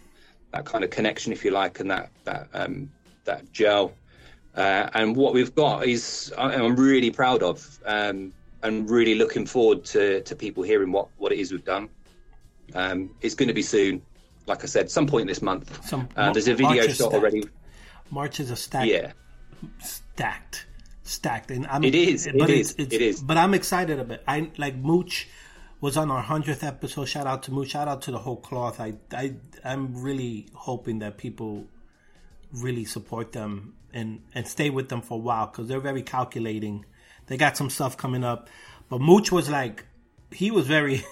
that 0.51 0.65
kind 0.65 0.84
of 0.84 0.89
connection, 0.89 1.32
if 1.32 1.46
you 1.46 1.51
like, 1.51 1.79
and 1.79 1.91
that 1.91 2.10
that 2.24 2.48
um, 2.53 2.91
that 3.25 3.51
gel. 3.51 3.94
Uh, 4.55 4.89
and 4.94 5.15
what 5.15 5.34
we've 5.34 5.53
got 5.53 5.86
is 5.86 6.34
I'm 6.38 6.77
really 6.77 7.12
proud 7.12 7.44
of, 7.44 7.79
um, 7.86 8.32
and 8.63 8.89
really 8.89 9.15
looking 9.15 9.46
forward 9.46 9.84
to, 9.86 10.22
to 10.22 10.36
people 10.36 10.63
hearing 10.63 10.94
what, 10.94 11.10
what 11.17 11.34
it 11.34 11.39
is 11.39 11.51
we've 11.51 11.65
done. 11.65 11.89
Um, 12.74 13.13
it's 13.20 13.36
going 13.36 13.50
to 13.50 13.53
be 13.53 13.62
soon, 13.62 14.01
like 14.48 14.63
I 14.63 14.67
said, 14.67 14.89
some 14.89 15.08
point 15.08 15.27
this 15.27 15.41
month. 15.41 15.86
Some 15.86 16.08
uh, 16.15 16.32
there's 16.32 16.48
a 16.48 16.55
video 16.55 16.88
shot 16.88 17.13
already. 17.13 17.44
March 18.12 18.39
is 18.39 18.50
a 18.50 18.55
stacked, 18.55 18.88
yeah, 18.88 19.12
stacked, 19.79 20.67
stacked, 21.06 21.52
and 21.52 21.66
I'm, 21.68 21.84
it 21.84 21.96
is, 21.96 22.28
but 22.38 22.50
it 22.50 22.58
it's, 22.58 22.72
is, 22.72 22.76
it's, 22.78 22.94
it 22.94 23.02
is. 23.02 23.22
But 23.22 23.38
I'm 23.38 23.54
excited 23.54 24.00
about. 24.00 24.20
It. 24.20 24.24
I 24.28 24.52
like 24.58 24.76
Mooch 24.76 25.28
was 25.80 25.98
on 25.98 26.12
our 26.12 26.22
hundredth 26.22 26.64
episode. 26.64 27.06
Shout 27.06 27.28
out 27.28 27.44
to 27.44 27.52
Mooch. 27.52 27.70
Shout 27.70 27.88
out 27.88 28.02
to 28.04 28.12
the 28.12 28.18
whole 28.18 28.38
cloth. 28.38 28.80
I, 28.80 28.96
I, 29.12 29.36
I'm 29.64 30.02
really 30.02 30.48
hoping 30.54 31.00
that 31.00 31.18
people 31.18 31.68
really 32.52 32.86
support 32.86 33.32
them 33.32 33.76
and 33.94 34.22
and 34.34 34.48
stay 34.48 34.70
with 34.70 34.90
them 34.90 35.02
for 35.02 35.16
a 35.16 35.22
while 35.22 35.48
because 35.48 35.68
they're 35.68 35.80
very 35.80 36.02
calculating. 36.02 36.86
They 37.28 37.38
got 37.38 37.58
some 37.58 37.70
stuff 37.70 37.98
coming 37.98 38.24
up, 38.24 38.50
but 38.90 39.02
Mooch 39.02 39.32
was 39.32 39.50
like, 39.50 39.86
he 40.32 40.52
was 40.52 40.68
very, 40.68 41.04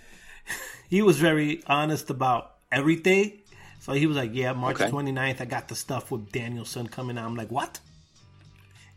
he 0.90 1.00
was 1.02 1.18
very 1.18 1.62
honest 1.66 2.10
about 2.10 2.56
everything. 2.70 3.38
So 3.80 3.92
he 3.92 4.06
was 4.06 4.16
like, 4.16 4.30
"Yeah, 4.32 4.52
March 4.52 4.80
Okay. 4.80 4.90
29th, 4.90 5.40
I 5.40 5.44
got 5.44 5.68
the 5.68 5.74
stuff 5.74 6.10
with 6.12 6.30
Danielson 6.30 6.86
coming 6.86 7.18
out." 7.18 7.24
I'm 7.24 7.34
like, 7.34 7.50
"What? 7.50 7.80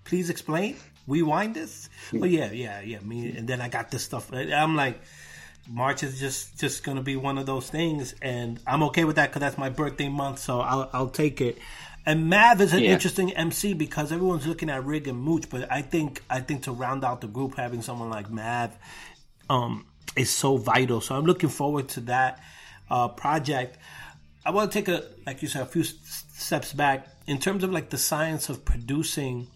Please 0.06 0.30
explain. 0.30 0.78
Rewind 1.08 1.56
this." 1.56 1.90
Oh 2.14 2.26
yeah, 2.26 2.52
yeah, 2.52 2.82
yeah. 2.82 3.00
Me 3.02 3.36
and 3.38 3.48
then 3.48 3.62
I 3.62 3.68
got 3.70 3.92
this 3.92 4.04
stuff. 4.04 4.32
I'm 4.34 4.76
like, 4.76 5.00
March 5.70 6.04
is 6.04 6.20
just 6.20 6.60
just 6.60 6.84
gonna 6.84 7.04
be 7.04 7.16
one 7.16 7.38
of 7.38 7.46
those 7.46 7.70
things, 7.70 8.16
and 8.22 8.60
I'm 8.66 8.84
okay 8.84 9.04
with 9.04 9.18
that 9.18 9.30
because 9.30 9.42
that's 9.42 9.58
my 9.58 9.70
birthday 9.70 10.10
month, 10.10 10.40
so 10.40 10.62
I'll 10.62 10.90
I'll 10.94 11.10
take 11.10 11.42
it. 11.42 11.58
And 12.08 12.30
Mav 12.30 12.62
is 12.62 12.72
an 12.74 12.84
Yeah. 12.84 12.92
interesting 12.94 13.34
MC 13.34 13.74
because 13.74 14.12
everyone's 14.12 14.46
looking 14.46 14.70
at 14.70 14.86
Rig 14.86 15.08
and 15.08 15.20
Mooch, 15.20 15.50
but 15.50 15.72
I 15.72 15.82
think 15.82 16.22
I 16.30 16.40
think 16.40 16.64
to 16.64 16.72
round 16.72 17.04
out 17.04 17.22
the 17.22 17.28
group, 17.28 17.56
having 17.56 17.82
someone 17.82 18.10
like 18.12 18.30
Mav 18.30 18.78
um, 19.50 19.86
is 20.16 20.30
so 20.30 20.58
vital. 20.58 21.02
So 21.02 21.16
I'm 21.16 21.26
looking 21.26 21.50
forward 21.50 21.90
to 21.90 22.02
that 22.02 22.40
uh, 22.92 23.08
project. 23.08 23.78
I 24.46 24.52
want 24.52 24.72
to 24.72 24.80
take 24.80 24.88
a, 24.88 25.04
like 25.26 25.42
you 25.42 25.48
said, 25.48 25.64
a 25.64 25.66
few 25.66 25.84
steps 25.84 26.74
back 26.74 27.08
in 27.26 27.40
terms 27.40 27.64
of 27.64 27.72
like 27.72 27.90
the 27.90 27.98
science 27.98 28.50
of 28.50 28.64
producing. 28.66 29.48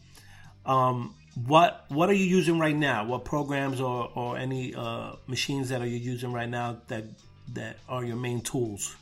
Um, 0.65 1.15
what 1.45 1.85
what 1.89 2.09
are 2.09 2.13
you 2.13 2.25
using 2.25 2.59
right 2.59 2.75
now? 2.75 3.05
What 3.05 3.25
programs 3.25 3.79
or 3.79 4.11
or 4.15 4.37
any 4.37 4.75
uh, 4.75 5.13
machines 5.27 5.69
that 5.69 5.81
are 5.81 5.87
you 5.87 5.97
using 5.97 6.31
right 6.33 6.49
now 6.49 6.77
that 6.87 7.05
that 7.53 7.77
are 7.87 8.03
your 8.03 8.17
main 8.17 8.41
tools? 8.41 8.95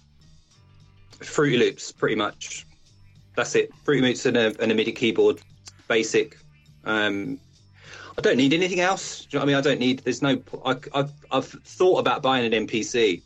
Fruity 1.19 1.57
Loops, 1.57 1.91
pretty 1.91 2.15
much. 2.15 2.65
That's 3.35 3.55
it. 3.55 3.71
Fruity 3.83 4.01
Loops 4.01 4.25
and 4.25 4.37
a, 4.37 4.53
and 4.61 4.71
a 4.71 4.75
MIDI 4.75 4.91
keyboard, 4.91 5.41
basic. 5.87 6.37
Um, 6.85 7.39
I 8.17 8.21
don't 8.21 8.37
need 8.37 8.53
anything 8.53 8.79
else. 8.79 9.25
Do 9.25 9.37
you 9.37 9.39
know 9.39 9.39
what 9.39 9.43
I 9.43 9.47
mean? 9.47 9.55
I 9.55 9.61
don't 9.61 9.79
need. 9.79 9.99
There's 9.99 10.21
no. 10.21 10.41
I, 10.65 10.75
I've 10.93 11.11
I've 11.31 11.47
thought 11.47 11.99
about 11.99 12.21
buying 12.21 12.51
an 12.51 12.67
MPC 12.67 13.21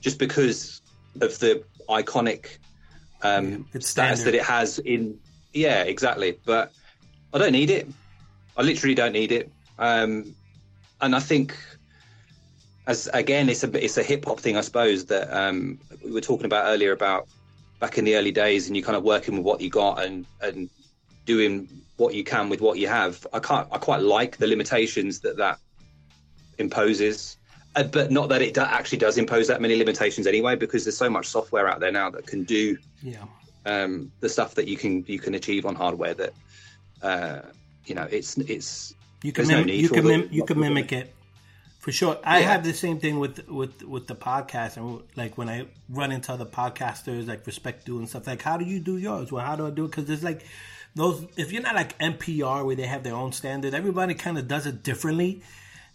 just 0.00 0.18
because 0.18 0.82
of 1.20 1.38
the 1.38 1.64
iconic 1.88 2.58
um, 3.22 3.66
status 3.78 4.24
that 4.24 4.34
it 4.34 4.42
has 4.42 4.78
in. 4.80 5.18
Yeah, 5.52 5.82
exactly. 5.84 6.38
But 6.44 6.72
I 7.34 7.38
don't 7.38 7.52
need 7.52 7.70
it. 7.70 7.88
I 8.56 8.62
literally 8.62 8.94
don't 8.94 9.12
need 9.12 9.32
it. 9.32 9.50
Um, 9.78 10.34
and 11.00 11.16
I 11.16 11.20
think, 11.20 11.56
as 12.86 13.08
again, 13.12 13.48
it's 13.48 13.64
a 13.64 13.84
it's 13.84 13.98
a 13.98 14.02
hip 14.04 14.24
hop 14.24 14.38
thing, 14.38 14.56
I 14.56 14.60
suppose. 14.60 15.04
That 15.06 15.36
um, 15.36 15.78
we 16.04 16.12
were 16.12 16.20
talking 16.20 16.46
about 16.46 16.66
earlier 16.66 16.92
about 16.92 17.26
back 17.80 17.98
in 17.98 18.04
the 18.04 18.14
early 18.14 18.30
days, 18.30 18.68
and 18.68 18.76
you 18.76 18.84
kind 18.84 18.96
of 18.96 19.02
working 19.02 19.36
with 19.36 19.44
what 19.44 19.60
you 19.60 19.68
got 19.68 20.02
and 20.02 20.24
and 20.40 20.70
doing 21.26 21.68
what 21.96 22.14
you 22.14 22.22
can 22.22 22.48
with 22.48 22.60
what 22.60 22.78
you 22.78 22.86
have. 22.86 23.26
I 23.32 23.40
can't. 23.40 23.66
I 23.72 23.78
quite 23.78 24.00
like 24.00 24.36
the 24.36 24.46
limitations 24.46 25.18
that 25.20 25.36
that 25.38 25.58
imposes. 26.58 27.36
Uh, 27.76 27.82
but 27.82 28.12
not 28.12 28.28
that 28.28 28.40
it 28.40 28.54
do- 28.54 28.60
actually 28.60 28.98
does 28.98 29.18
impose 29.18 29.48
that 29.48 29.60
many 29.60 29.74
limitations 29.74 30.28
anyway, 30.28 30.54
because 30.54 30.84
there's 30.84 30.96
so 30.96 31.10
much 31.10 31.26
software 31.26 31.68
out 31.68 31.80
there 31.80 31.90
now 31.90 32.08
that 32.08 32.24
can 32.24 32.44
do 32.44 32.78
Yeah, 33.02 33.24
um, 33.66 34.12
the 34.20 34.28
stuff 34.28 34.54
that 34.54 34.68
you 34.68 34.76
can 34.76 35.04
you 35.08 35.18
can 35.18 35.34
achieve 35.34 35.66
on 35.66 35.74
hardware 35.74 36.14
that 36.14 36.32
uh, 37.04 37.42
you 37.86 37.94
know 37.94 38.06
it's 38.10 38.36
it's 38.38 38.94
you 39.22 39.32
can 39.32 39.46
There's 39.46 39.66
no 39.66 39.72
you 39.72 39.88
can 39.88 40.04
mim- 40.06 40.28
you 40.30 40.44
can 40.44 40.58
mimic 40.58 40.90
it 40.92 41.14
for 41.78 41.92
sure. 41.92 42.18
I 42.24 42.40
Yeah. 42.40 42.52
have 42.52 42.64
the 42.64 42.72
same 42.74 42.98
thing 43.04 43.18
with 43.24 43.46
with 43.48 43.82
with 43.94 44.06
the 44.06 44.14
podcast, 44.28 44.76
and 44.78 45.02
like 45.16 45.36
when 45.38 45.48
I 45.48 45.66
run 46.00 46.10
into 46.12 46.32
other 46.32 46.46
podcasters, 46.46 47.28
like 47.28 47.46
respect 47.46 47.84
do 47.84 47.98
and 47.98 48.08
stuff. 48.08 48.26
Like, 48.26 48.42
how 48.42 48.56
do 48.56 48.64
you 48.64 48.80
do 48.80 48.96
yours? 48.96 49.30
Well, 49.32 49.44
how 49.44 49.54
do 49.56 49.66
I 49.66 49.70
do 49.70 49.84
it? 49.84 49.88
Because 49.90 50.06
there's 50.06 50.24
like 50.24 50.40
those. 50.94 51.26
If 51.36 51.52
you're 51.52 51.62
not 51.62 51.74
like 51.74 51.98
NPR 51.98 52.64
where 52.64 52.76
they 52.76 52.86
have 52.86 53.02
their 53.02 53.14
own 53.14 53.32
standard, 53.32 53.74
everybody 53.74 54.14
kind 54.14 54.38
of 54.38 54.48
does 54.48 54.66
it 54.66 54.82
differently. 54.82 55.42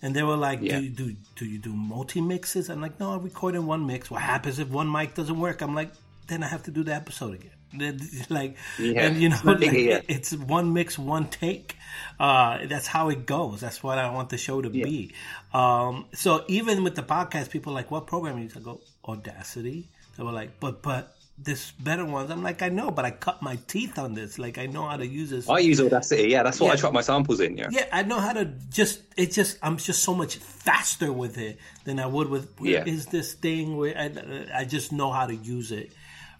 And 0.01 0.15
they 0.15 0.23
were 0.23 0.37
like, 0.37 0.59
Yeah. 0.61 0.77
"Do 0.77 0.83
you 0.85 0.89
do 1.01 1.15
do 1.35 1.45
you 1.45 1.57
do 1.57 1.73
multi 1.73 2.21
mixes?" 2.21 2.69
I'm 2.69 2.81
like, 2.81 2.99
"No, 2.99 3.13
I 3.13 3.17
record 3.17 3.55
in 3.55 3.65
one 3.65 3.85
mix. 3.85 4.09
What 4.11 4.21
happens 4.21 4.59
if 4.59 4.69
one 4.69 4.89
mic 4.91 5.13
doesn't 5.15 5.39
work?" 5.39 5.61
I'm 5.61 5.75
like, 5.75 5.91
"Then 6.29 6.43
I 6.43 6.47
have 6.47 6.63
to 6.63 6.71
do 6.71 6.83
the 6.83 6.93
episode 6.95 7.33
again." 7.39 7.51
Like, 8.29 8.55
Yeah. 8.79 9.01
and 9.05 9.21
you 9.21 9.29
know, 9.29 9.39
like, 9.43 9.71
Yeah. 9.73 10.01
it's 10.07 10.33
one 10.33 10.73
mix, 10.73 10.97
one 10.97 11.27
take. 11.29 11.75
Uh, 12.19 12.65
that's 12.67 12.87
how 12.87 13.09
it 13.09 13.25
goes. 13.25 13.59
That's 13.61 13.83
what 13.83 13.97
I 13.97 14.09
want 14.11 14.29
the 14.29 14.37
show 14.37 14.61
to 14.61 14.69
be. 14.69 15.13
Um, 15.53 16.05
so 16.13 16.45
even 16.47 16.83
with 16.83 16.95
the 16.95 17.03
podcast, 17.03 17.49
people 17.51 17.73
are 17.73 17.75
like, 17.81 17.91
"What 17.91 18.07
program?" 18.07 18.37
you 18.37 18.43
use?" 18.45 18.57
I 18.57 18.61
go, 18.61 18.81
"Audacity." 19.07 19.89
They 20.17 20.23
were 20.23 20.31
like, 20.31 20.59
"But 20.59 20.81
but 20.81 21.15
this 21.37 21.71
better 21.71 22.05
ones." 22.05 22.29
I'm 22.31 22.43
like, 22.43 22.61
"I 22.61 22.69
know, 22.69 22.91
but 22.91 23.05
I 23.05 23.11
cut 23.11 23.41
my 23.41 23.57
teeth 23.67 23.97
on 23.97 24.13
this. 24.13 24.37
Like 24.39 24.57
I 24.57 24.65
know 24.65 24.85
how 24.87 24.97
to 24.97 25.07
use 25.07 25.29
this." 25.29 25.47
I 25.49 25.59
use 25.59 25.79
Audacity. 25.79 26.29
Yeah, 26.29 26.43
that's 26.43 26.59
what 26.59 26.67
Yeah. 26.67 26.73
I 26.73 26.75
chop 26.77 26.93
my 26.93 27.01
samples 27.01 27.39
in. 27.39 27.57
Yeah, 27.57 27.69
Yeah, 27.71 27.85
I 27.91 28.03
know 28.03 28.19
how 28.19 28.33
to 28.33 28.45
just. 28.69 29.01
It's 29.17 29.35
just 29.35 29.57
I'm 29.63 29.77
just 29.77 30.03
so 30.03 30.13
much 30.13 30.35
faster 30.37 31.11
with 31.13 31.37
it 31.37 31.57
than 31.85 31.99
I 31.99 32.05
would 32.05 32.29
with. 32.29 32.49
Where 32.59 32.83
is 32.87 33.05
Yeah. 33.05 33.11
this 33.11 33.33
thing 33.33 33.77
where 33.77 33.97
I, 33.97 34.61
I 34.61 34.65
just 34.65 34.91
know 34.91 35.11
how 35.11 35.25
to 35.27 35.35
use 35.35 35.71
it 35.71 35.91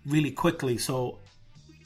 really 0.06 0.32
quickly. 0.32 0.78
So 0.78 1.20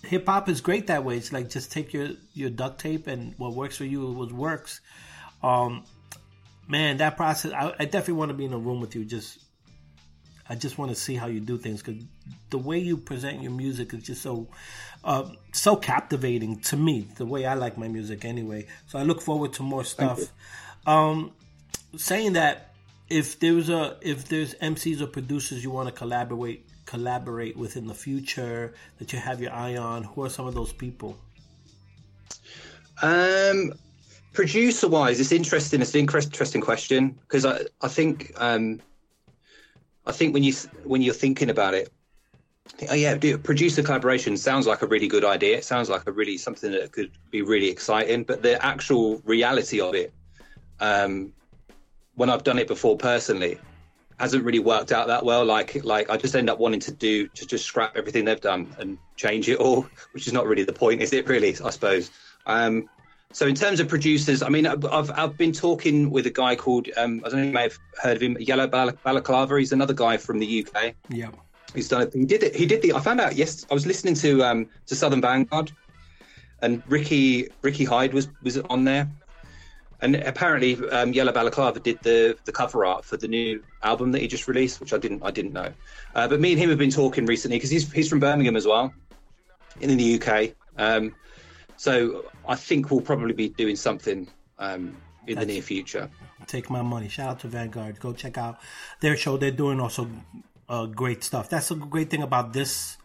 hip 0.03 0.27
hop 0.27 0.49
is 0.49 0.61
great 0.61 0.87
that 0.87 1.03
way. 1.03 1.17
It's 1.17 1.31
like 1.31 1.49
just 1.49 1.71
take 1.71 1.93
your 1.93 2.09
your 2.33 2.49
duct 2.49 2.79
tape 2.79 3.07
and 3.07 3.33
what 3.37 3.53
works 3.53 3.77
for 3.77 3.85
you 3.85 4.11
what 4.11 4.31
works. 4.31 4.81
Um, 5.41 5.83
man, 6.67 6.97
that 6.97 7.17
process. 7.17 7.51
I, 7.51 7.73
I 7.79 7.85
definitely 7.85 8.15
want 8.15 8.29
to 8.29 8.35
be 8.35 8.45
in 8.45 8.53
a 8.53 8.57
room 8.57 8.81
with 8.81 8.95
you. 8.95 9.05
Just 9.05 9.39
I 10.47 10.55
just 10.55 10.77
want 10.77 10.91
to 10.91 10.95
see 10.95 11.15
how 11.15 11.27
you 11.27 11.39
do 11.39 11.57
things 11.57 11.81
because 11.81 12.03
the 12.49 12.57
way 12.57 12.79
you 12.79 12.97
present 12.97 13.41
your 13.41 13.51
music 13.51 13.93
is 13.93 14.03
just 14.03 14.21
so 14.21 14.47
uh, 15.03 15.29
so 15.51 15.75
captivating 15.75 16.59
to 16.61 16.77
me. 16.77 17.07
The 17.15 17.25
way 17.25 17.45
I 17.45 17.55
like 17.55 17.77
my 17.77 17.87
music, 17.87 18.25
anyway. 18.25 18.67
So 18.87 18.99
I 18.99 19.03
look 19.03 19.21
forward 19.21 19.53
to 19.53 19.63
more 19.63 19.83
stuff. 19.83 20.21
Um, 20.85 21.31
saying 21.95 22.33
that, 22.33 22.73
if 23.09 23.39
there's 23.39 23.69
a 23.69 23.97
if 24.01 24.27
there's 24.27 24.53
MCs 24.55 25.01
or 25.01 25.07
producers 25.07 25.63
you 25.63 25.71
want 25.71 25.87
to 25.87 25.93
collaborate 25.93 26.67
collaborate 26.93 27.57
with 27.57 27.75
in 27.75 27.87
the 27.87 27.93
future 28.07 28.73
that 28.99 29.11
you 29.11 29.17
have 29.17 29.41
your 29.41 29.51
eye 29.51 29.75
on, 29.77 30.03
who 30.03 30.23
are 30.23 30.29
some 30.29 30.45
of 30.45 30.53
those 30.53 30.71
people? 30.71 31.17
Um, 33.01 33.73
producer 34.33 34.87
wise, 34.87 35.19
it's 35.19 35.31
interesting. 35.31 35.81
It's 35.81 35.95
an 35.95 36.01
interesting 36.01 36.61
question 36.61 37.17
because 37.21 37.45
I, 37.45 37.61
I 37.81 37.87
think, 37.87 38.31
um, 38.37 38.79
I 40.05 40.11
think 40.11 40.35
when 40.35 40.43
you 40.43 40.53
when 40.83 41.01
you're 41.01 41.15
thinking 41.25 41.49
about 41.49 41.73
it, 41.73 41.89
think, 42.77 42.91
oh 42.91 42.95
yeah, 42.95 43.17
producer 43.37 43.81
collaboration 43.81 44.37
sounds 44.37 44.67
like 44.67 44.83
a 44.83 44.87
really 44.87 45.07
good 45.07 45.25
idea. 45.25 45.57
It 45.57 45.65
sounds 45.65 45.89
like 45.89 46.05
a 46.05 46.11
really 46.11 46.37
something 46.37 46.71
that 46.71 46.91
could 46.91 47.11
be 47.31 47.41
really 47.41 47.69
exciting. 47.69 48.23
But 48.23 48.43
the 48.43 48.63
actual 48.63 49.19
reality 49.25 49.81
of 49.81 49.95
it, 49.95 50.13
um, 50.79 51.33
when 52.13 52.29
I've 52.29 52.43
done 52.43 52.59
it 52.59 52.67
before 52.67 52.97
personally, 52.97 53.57
hasn't 54.19 54.43
really 54.43 54.59
worked 54.59 54.91
out 54.91 55.07
that 55.07 55.25
well. 55.25 55.45
Like 55.45 55.83
like 55.83 56.09
I 56.09 56.17
just 56.17 56.35
end 56.35 56.49
up 56.49 56.59
wanting 56.59 56.79
to 56.81 56.91
do 56.91 57.27
to 57.27 57.45
just 57.45 57.65
scrap 57.65 57.95
everything 57.95 58.25
they've 58.25 58.39
done 58.39 58.75
and 58.79 58.97
change 59.15 59.49
it 59.49 59.57
all, 59.59 59.87
which 60.11 60.27
is 60.27 60.33
not 60.33 60.45
really 60.45 60.63
the 60.63 60.73
point, 60.73 61.01
is 61.01 61.13
it? 61.13 61.27
Really, 61.27 61.49
I 61.63 61.69
suppose. 61.69 62.11
Um, 62.45 62.89
so 63.31 63.47
in 63.47 63.55
terms 63.55 63.79
of 63.79 63.87
producers, 63.87 64.43
I 64.43 64.49
mean, 64.49 64.67
I've 64.67 65.11
I've, 65.11 65.37
been 65.37 65.53
talking 65.53 66.11
with 66.11 66.27
a 66.27 66.29
guy 66.29 66.55
called 66.55 66.87
um, 66.97 67.23
I 67.25 67.29
don't 67.29 67.39
know 67.39 67.41
if 67.41 67.47
you 67.47 67.53
may 67.53 67.63
have 67.63 67.79
heard 68.01 68.15
of 68.17 68.21
him, 68.21 68.37
Yellow 68.39 68.67
Bal- 68.67 68.97
Balaclava. 69.03 69.57
He's 69.57 69.71
another 69.71 69.93
guy 69.93 70.17
from 70.17 70.37
the 70.39 70.65
UK. 70.67 70.93
Yeah, 71.09 71.31
He's 71.73 71.87
done 71.87 72.03
it. 72.03 72.13
He 72.13 72.25
did 72.25 72.43
it. 72.43 72.55
He 72.55 72.65
did 72.65 72.81
the. 72.81 72.93
I 72.93 72.99
found 72.99 73.19
out. 73.19 73.35
Yes, 73.35 73.65
I 73.69 73.73
was 73.73 73.85
listening 73.85 74.13
to 74.15 74.43
um 74.43 74.69
to 74.87 74.95
Southern 74.95 75.21
Vanguard, 75.21 75.71
and 76.61 76.83
Ricky 76.87 77.49
Ricky 77.61 77.85
Hyde 77.85 78.13
was 78.13 78.29
was 78.43 78.57
on 78.57 78.83
there, 78.83 79.09
and 80.03 80.17
apparently 80.17 80.77
um, 80.89 81.13
Yellow 81.13 81.31
Balaclava 81.31 81.79
did 81.79 81.97
the 82.03 82.37
the 82.43 82.51
cover 82.51 82.85
art 82.85 83.05
for 83.05 83.15
the 83.15 83.27
new 83.27 83.63
album 83.83 84.11
that 84.11 84.21
he 84.21 84.27
just 84.27 84.47
released, 84.47 84.79
which 84.81 84.93
I 84.93 84.97
didn't 84.97 85.23
I 85.23 85.31
didn't 85.31 85.53
know. 85.53 85.71
Uh, 86.13 86.27
but 86.27 86.41
me 86.41 86.51
and 86.51 86.59
him 86.59 86.69
have 86.69 86.77
been 86.77 86.91
talking 86.91 87.25
recently 87.25 87.57
because 87.57 87.69
he's 87.69 87.89
he's 87.91 88.09
from 88.09 88.19
Birmingham 88.19 88.57
as 88.57 88.67
well, 88.67 88.93
in 89.79 89.95
the 89.95 90.21
UK. 90.21 90.51
Um, 90.77 91.15
so 91.77 92.25
I 92.47 92.55
think 92.55 92.91
we'll 92.91 93.01
probably 93.01 93.33
be 93.33 93.49
doing 93.49 93.77
something 93.77 94.27
um, 94.59 94.95
in 95.25 95.39
the 95.39 95.45
near 95.45 95.61
future. 95.61 96.09
take 96.47 96.69
my 96.69 96.81
money. 96.81 97.07
Shout 97.07 97.29
out 97.29 97.39
to 97.39 97.47
Vanguard. 97.47 97.99
Go 97.99 98.11
check 98.13 98.37
out 98.37 98.59
their 98.99 99.15
show. 99.15 99.37
They're 99.37 99.51
doing 99.51 99.79
also 99.79 100.09
uh, 100.67 100.85
great 100.87 101.23
stuff. 101.23 101.49
That's 101.49 101.71
a 101.71 101.75
great 101.75 102.09
thing 102.09 102.23
about 102.23 102.51
this 102.51 102.97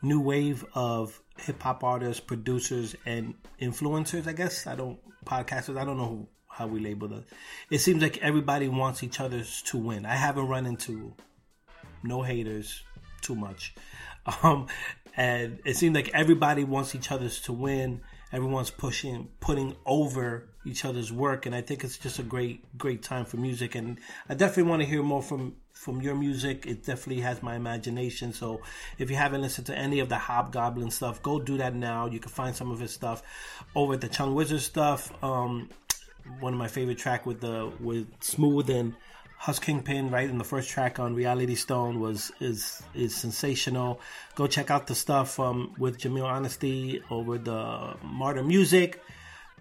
new 0.00 0.20
wave 0.20 0.64
of 0.74 1.19
hip 1.40 1.62
hop 1.62 1.84
artists, 1.84 2.20
producers, 2.20 2.94
and 3.06 3.34
influencers. 3.60 4.26
I 4.26 4.32
guess 4.32 4.66
I 4.66 4.74
don't 4.74 4.98
podcasters. 5.24 5.78
I 5.78 5.84
don't 5.84 5.96
know 5.96 6.06
who, 6.06 6.28
how 6.48 6.66
we 6.66 6.80
label 6.80 7.08
them. 7.08 7.24
It 7.70 7.78
seems 7.78 8.02
like 8.02 8.18
everybody 8.18 8.68
wants 8.68 9.02
each 9.02 9.20
other's 9.20 9.62
to 9.62 9.78
win. 9.78 10.06
I 10.06 10.14
haven't 10.14 10.48
run 10.48 10.66
into 10.66 11.14
no 12.02 12.22
haters 12.22 12.82
too 13.22 13.34
much, 13.34 13.74
um, 14.42 14.66
and 15.16 15.60
it 15.64 15.76
seems 15.76 15.94
like 15.94 16.10
everybody 16.14 16.64
wants 16.64 16.94
each 16.94 17.10
other's 17.10 17.40
to 17.42 17.52
win. 17.52 18.02
Everyone's 18.32 18.70
pushing, 18.70 19.28
putting 19.40 19.74
over 19.84 20.49
each 20.64 20.84
other's 20.84 21.12
work, 21.12 21.46
and 21.46 21.54
I 21.54 21.62
think 21.62 21.84
it's 21.84 21.96
just 21.96 22.18
a 22.18 22.22
great, 22.22 22.76
great 22.76 23.02
time 23.02 23.24
for 23.24 23.38
music. 23.38 23.74
And 23.74 23.98
I 24.28 24.34
definitely 24.34 24.70
want 24.70 24.82
to 24.82 24.88
hear 24.88 25.02
more 25.02 25.22
from 25.22 25.56
from 25.72 26.02
your 26.02 26.14
music. 26.14 26.66
It 26.66 26.84
definitely 26.84 27.22
has 27.22 27.42
my 27.42 27.56
imagination. 27.56 28.34
So 28.34 28.60
if 28.98 29.08
you 29.08 29.16
haven't 29.16 29.40
listened 29.40 29.66
to 29.68 29.78
any 29.78 30.00
of 30.00 30.10
the 30.10 30.18
Hobgoblin 30.18 30.90
stuff, 30.90 31.22
go 31.22 31.40
do 31.40 31.56
that 31.56 31.74
now. 31.74 32.06
You 32.06 32.18
can 32.18 32.30
find 32.30 32.54
some 32.54 32.70
of 32.70 32.80
his 32.80 32.92
stuff 32.92 33.22
over 33.74 33.94
at 33.94 34.02
the 34.02 34.08
Chong 34.08 34.34
Wizard 34.34 34.60
stuff. 34.60 35.10
Um, 35.24 35.70
one 36.40 36.52
of 36.52 36.58
my 36.58 36.68
favorite 36.68 36.98
track 36.98 37.24
with 37.24 37.40
the 37.40 37.72
with 37.80 38.06
Smoovth 38.20 38.68
and 38.68 38.94
Hus 39.38 39.58
Kingpin, 39.58 40.10
right 40.10 40.28
in 40.28 40.36
the 40.36 40.44
first 40.44 40.68
track 40.68 40.98
on 40.98 41.14
Reality 41.14 41.54
Stone 41.54 41.98
was 41.98 42.30
is 42.40 42.82
is 42.92 43.16
sensational. 43.16 44.00
Go 44.34 44.46
check 44.46 44.70
out 44.70 44.86
the 44.86 44.94
stuff 44.94 45.40
um, 45.40 45.74
with 45.78 45.98
Jamil 45.98 46.26
Honesty 46.26 47.02
over 47.10 47.38
the 47.38 47.96
Martyr 48.02 48.44
Music. 48.44 49.00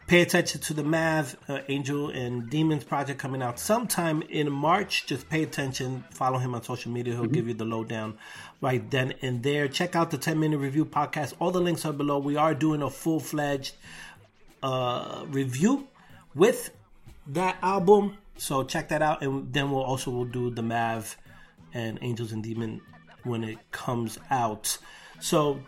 Pay 0.09 0.23
attention 0.23 0.59
to 0.61 0.73
the 0.73 0.83
Mav 0.83 1.37
uh, 1.47 1.59
Angel 1.67 2.09
and 2.09 2.49
Demons 2.49 2.83
project 2.83 3.19
coming 3.19 3.43
out 3.43 3.59
sometime 3.59 4.23
in 4.23 4.51
March. 4.51 5.05
Just 5.05 5.29
pay 5.29 5.43
attention. 5.43 6.03
Follow 6.09 6.39
him 6.39 6.55
on 6.55 6.63
social 6.63 6.91
media. 6.91 7.13
He'll 7.13 7.25
mm-hmm. 7.25 7.31
give 7.31 7.47
you 7.47 7.53
the 7.53 7.65
lowdown 7.65 8.17
right 8.59 8.89
then 8.89 9.13
and 9.21 9.43
there. 9.43 9.67
Check 9.67 9.95
out 9.95 10.09
the 10.09 10.17
10 10.17 10.39
minute 10.39 10.57
review 10.57 10.83
podcast. 10.83 11.35
All 11.37 11.51
the 11.51 11.61
links 11.61 11.85
are 11.85 11.93
below. 11.93 12.17
We 12.17 12.37
are 12.37 12.55
doing 12.55 12.81
a 12.81 12.89
full 12.89 13.19
fledged 13.19 13.75
uh, 14.63 15.25
review 15.27 15.87
with 16.33 16.71
that 17.27 17.57
album. 17.61 18.17
So 18.35 18.63
check 18.63 18.89
that 18.89 19.03
out. 19.03 19.21
And 19.21 19.53
then 19.53 19.69
we'll 19.69 19.83
also 19.83 20.09
we'll 20.09 20.25
do 20.25 20.49
the 20.49 20.63
Mav 20.63 21.17
and 21.71 21.99
Angels 22.01 22.31
and 22.31 22.41
Demon 22.41 22.81
when 23.25 23.43
it 23.43 23.59
comes 23.71 24.17
out. 24.31 24.75
So 25.19 25.59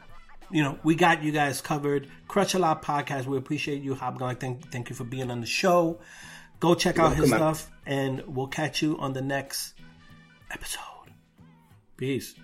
you 0.51 0.63
know, 0.63 0.79
we 0.83 0.95
got 0.95 1.23
you 1.23 1.31
guys 1.31 1.61
covered. 1.61 2.07
Crush 2.27 2.53
a 2.53 2.59
Lot 2.59 2.83
podcast. 2.83 3.25
We 3.25 3.37
appreciate 3.37 3.81
you, 3.81 3.95
Hobgoblin. 3.95 4.37
Thank, 4.37 4.71
thank 4.71 4.89
you 4.89 4.95
for 4.95 5.03
being 5.03 5.31
on 5.31 5.41
the 5.41 5.47
show. 5.47 5.99
Go 6.59 6.75
check 6.75 6.99
out 6.99 7.15
his 7.15 7.29
stuff, 7.29 7.71
and 7.85 8.21
we'll 8.27 8.47
catch 8.47 8.81
you 8.81 8.97
on 8.99 9.13
the 9.13 9.21
next 9.21 9.73
episode. 10.51 10.81
Peace. 11.97 12.35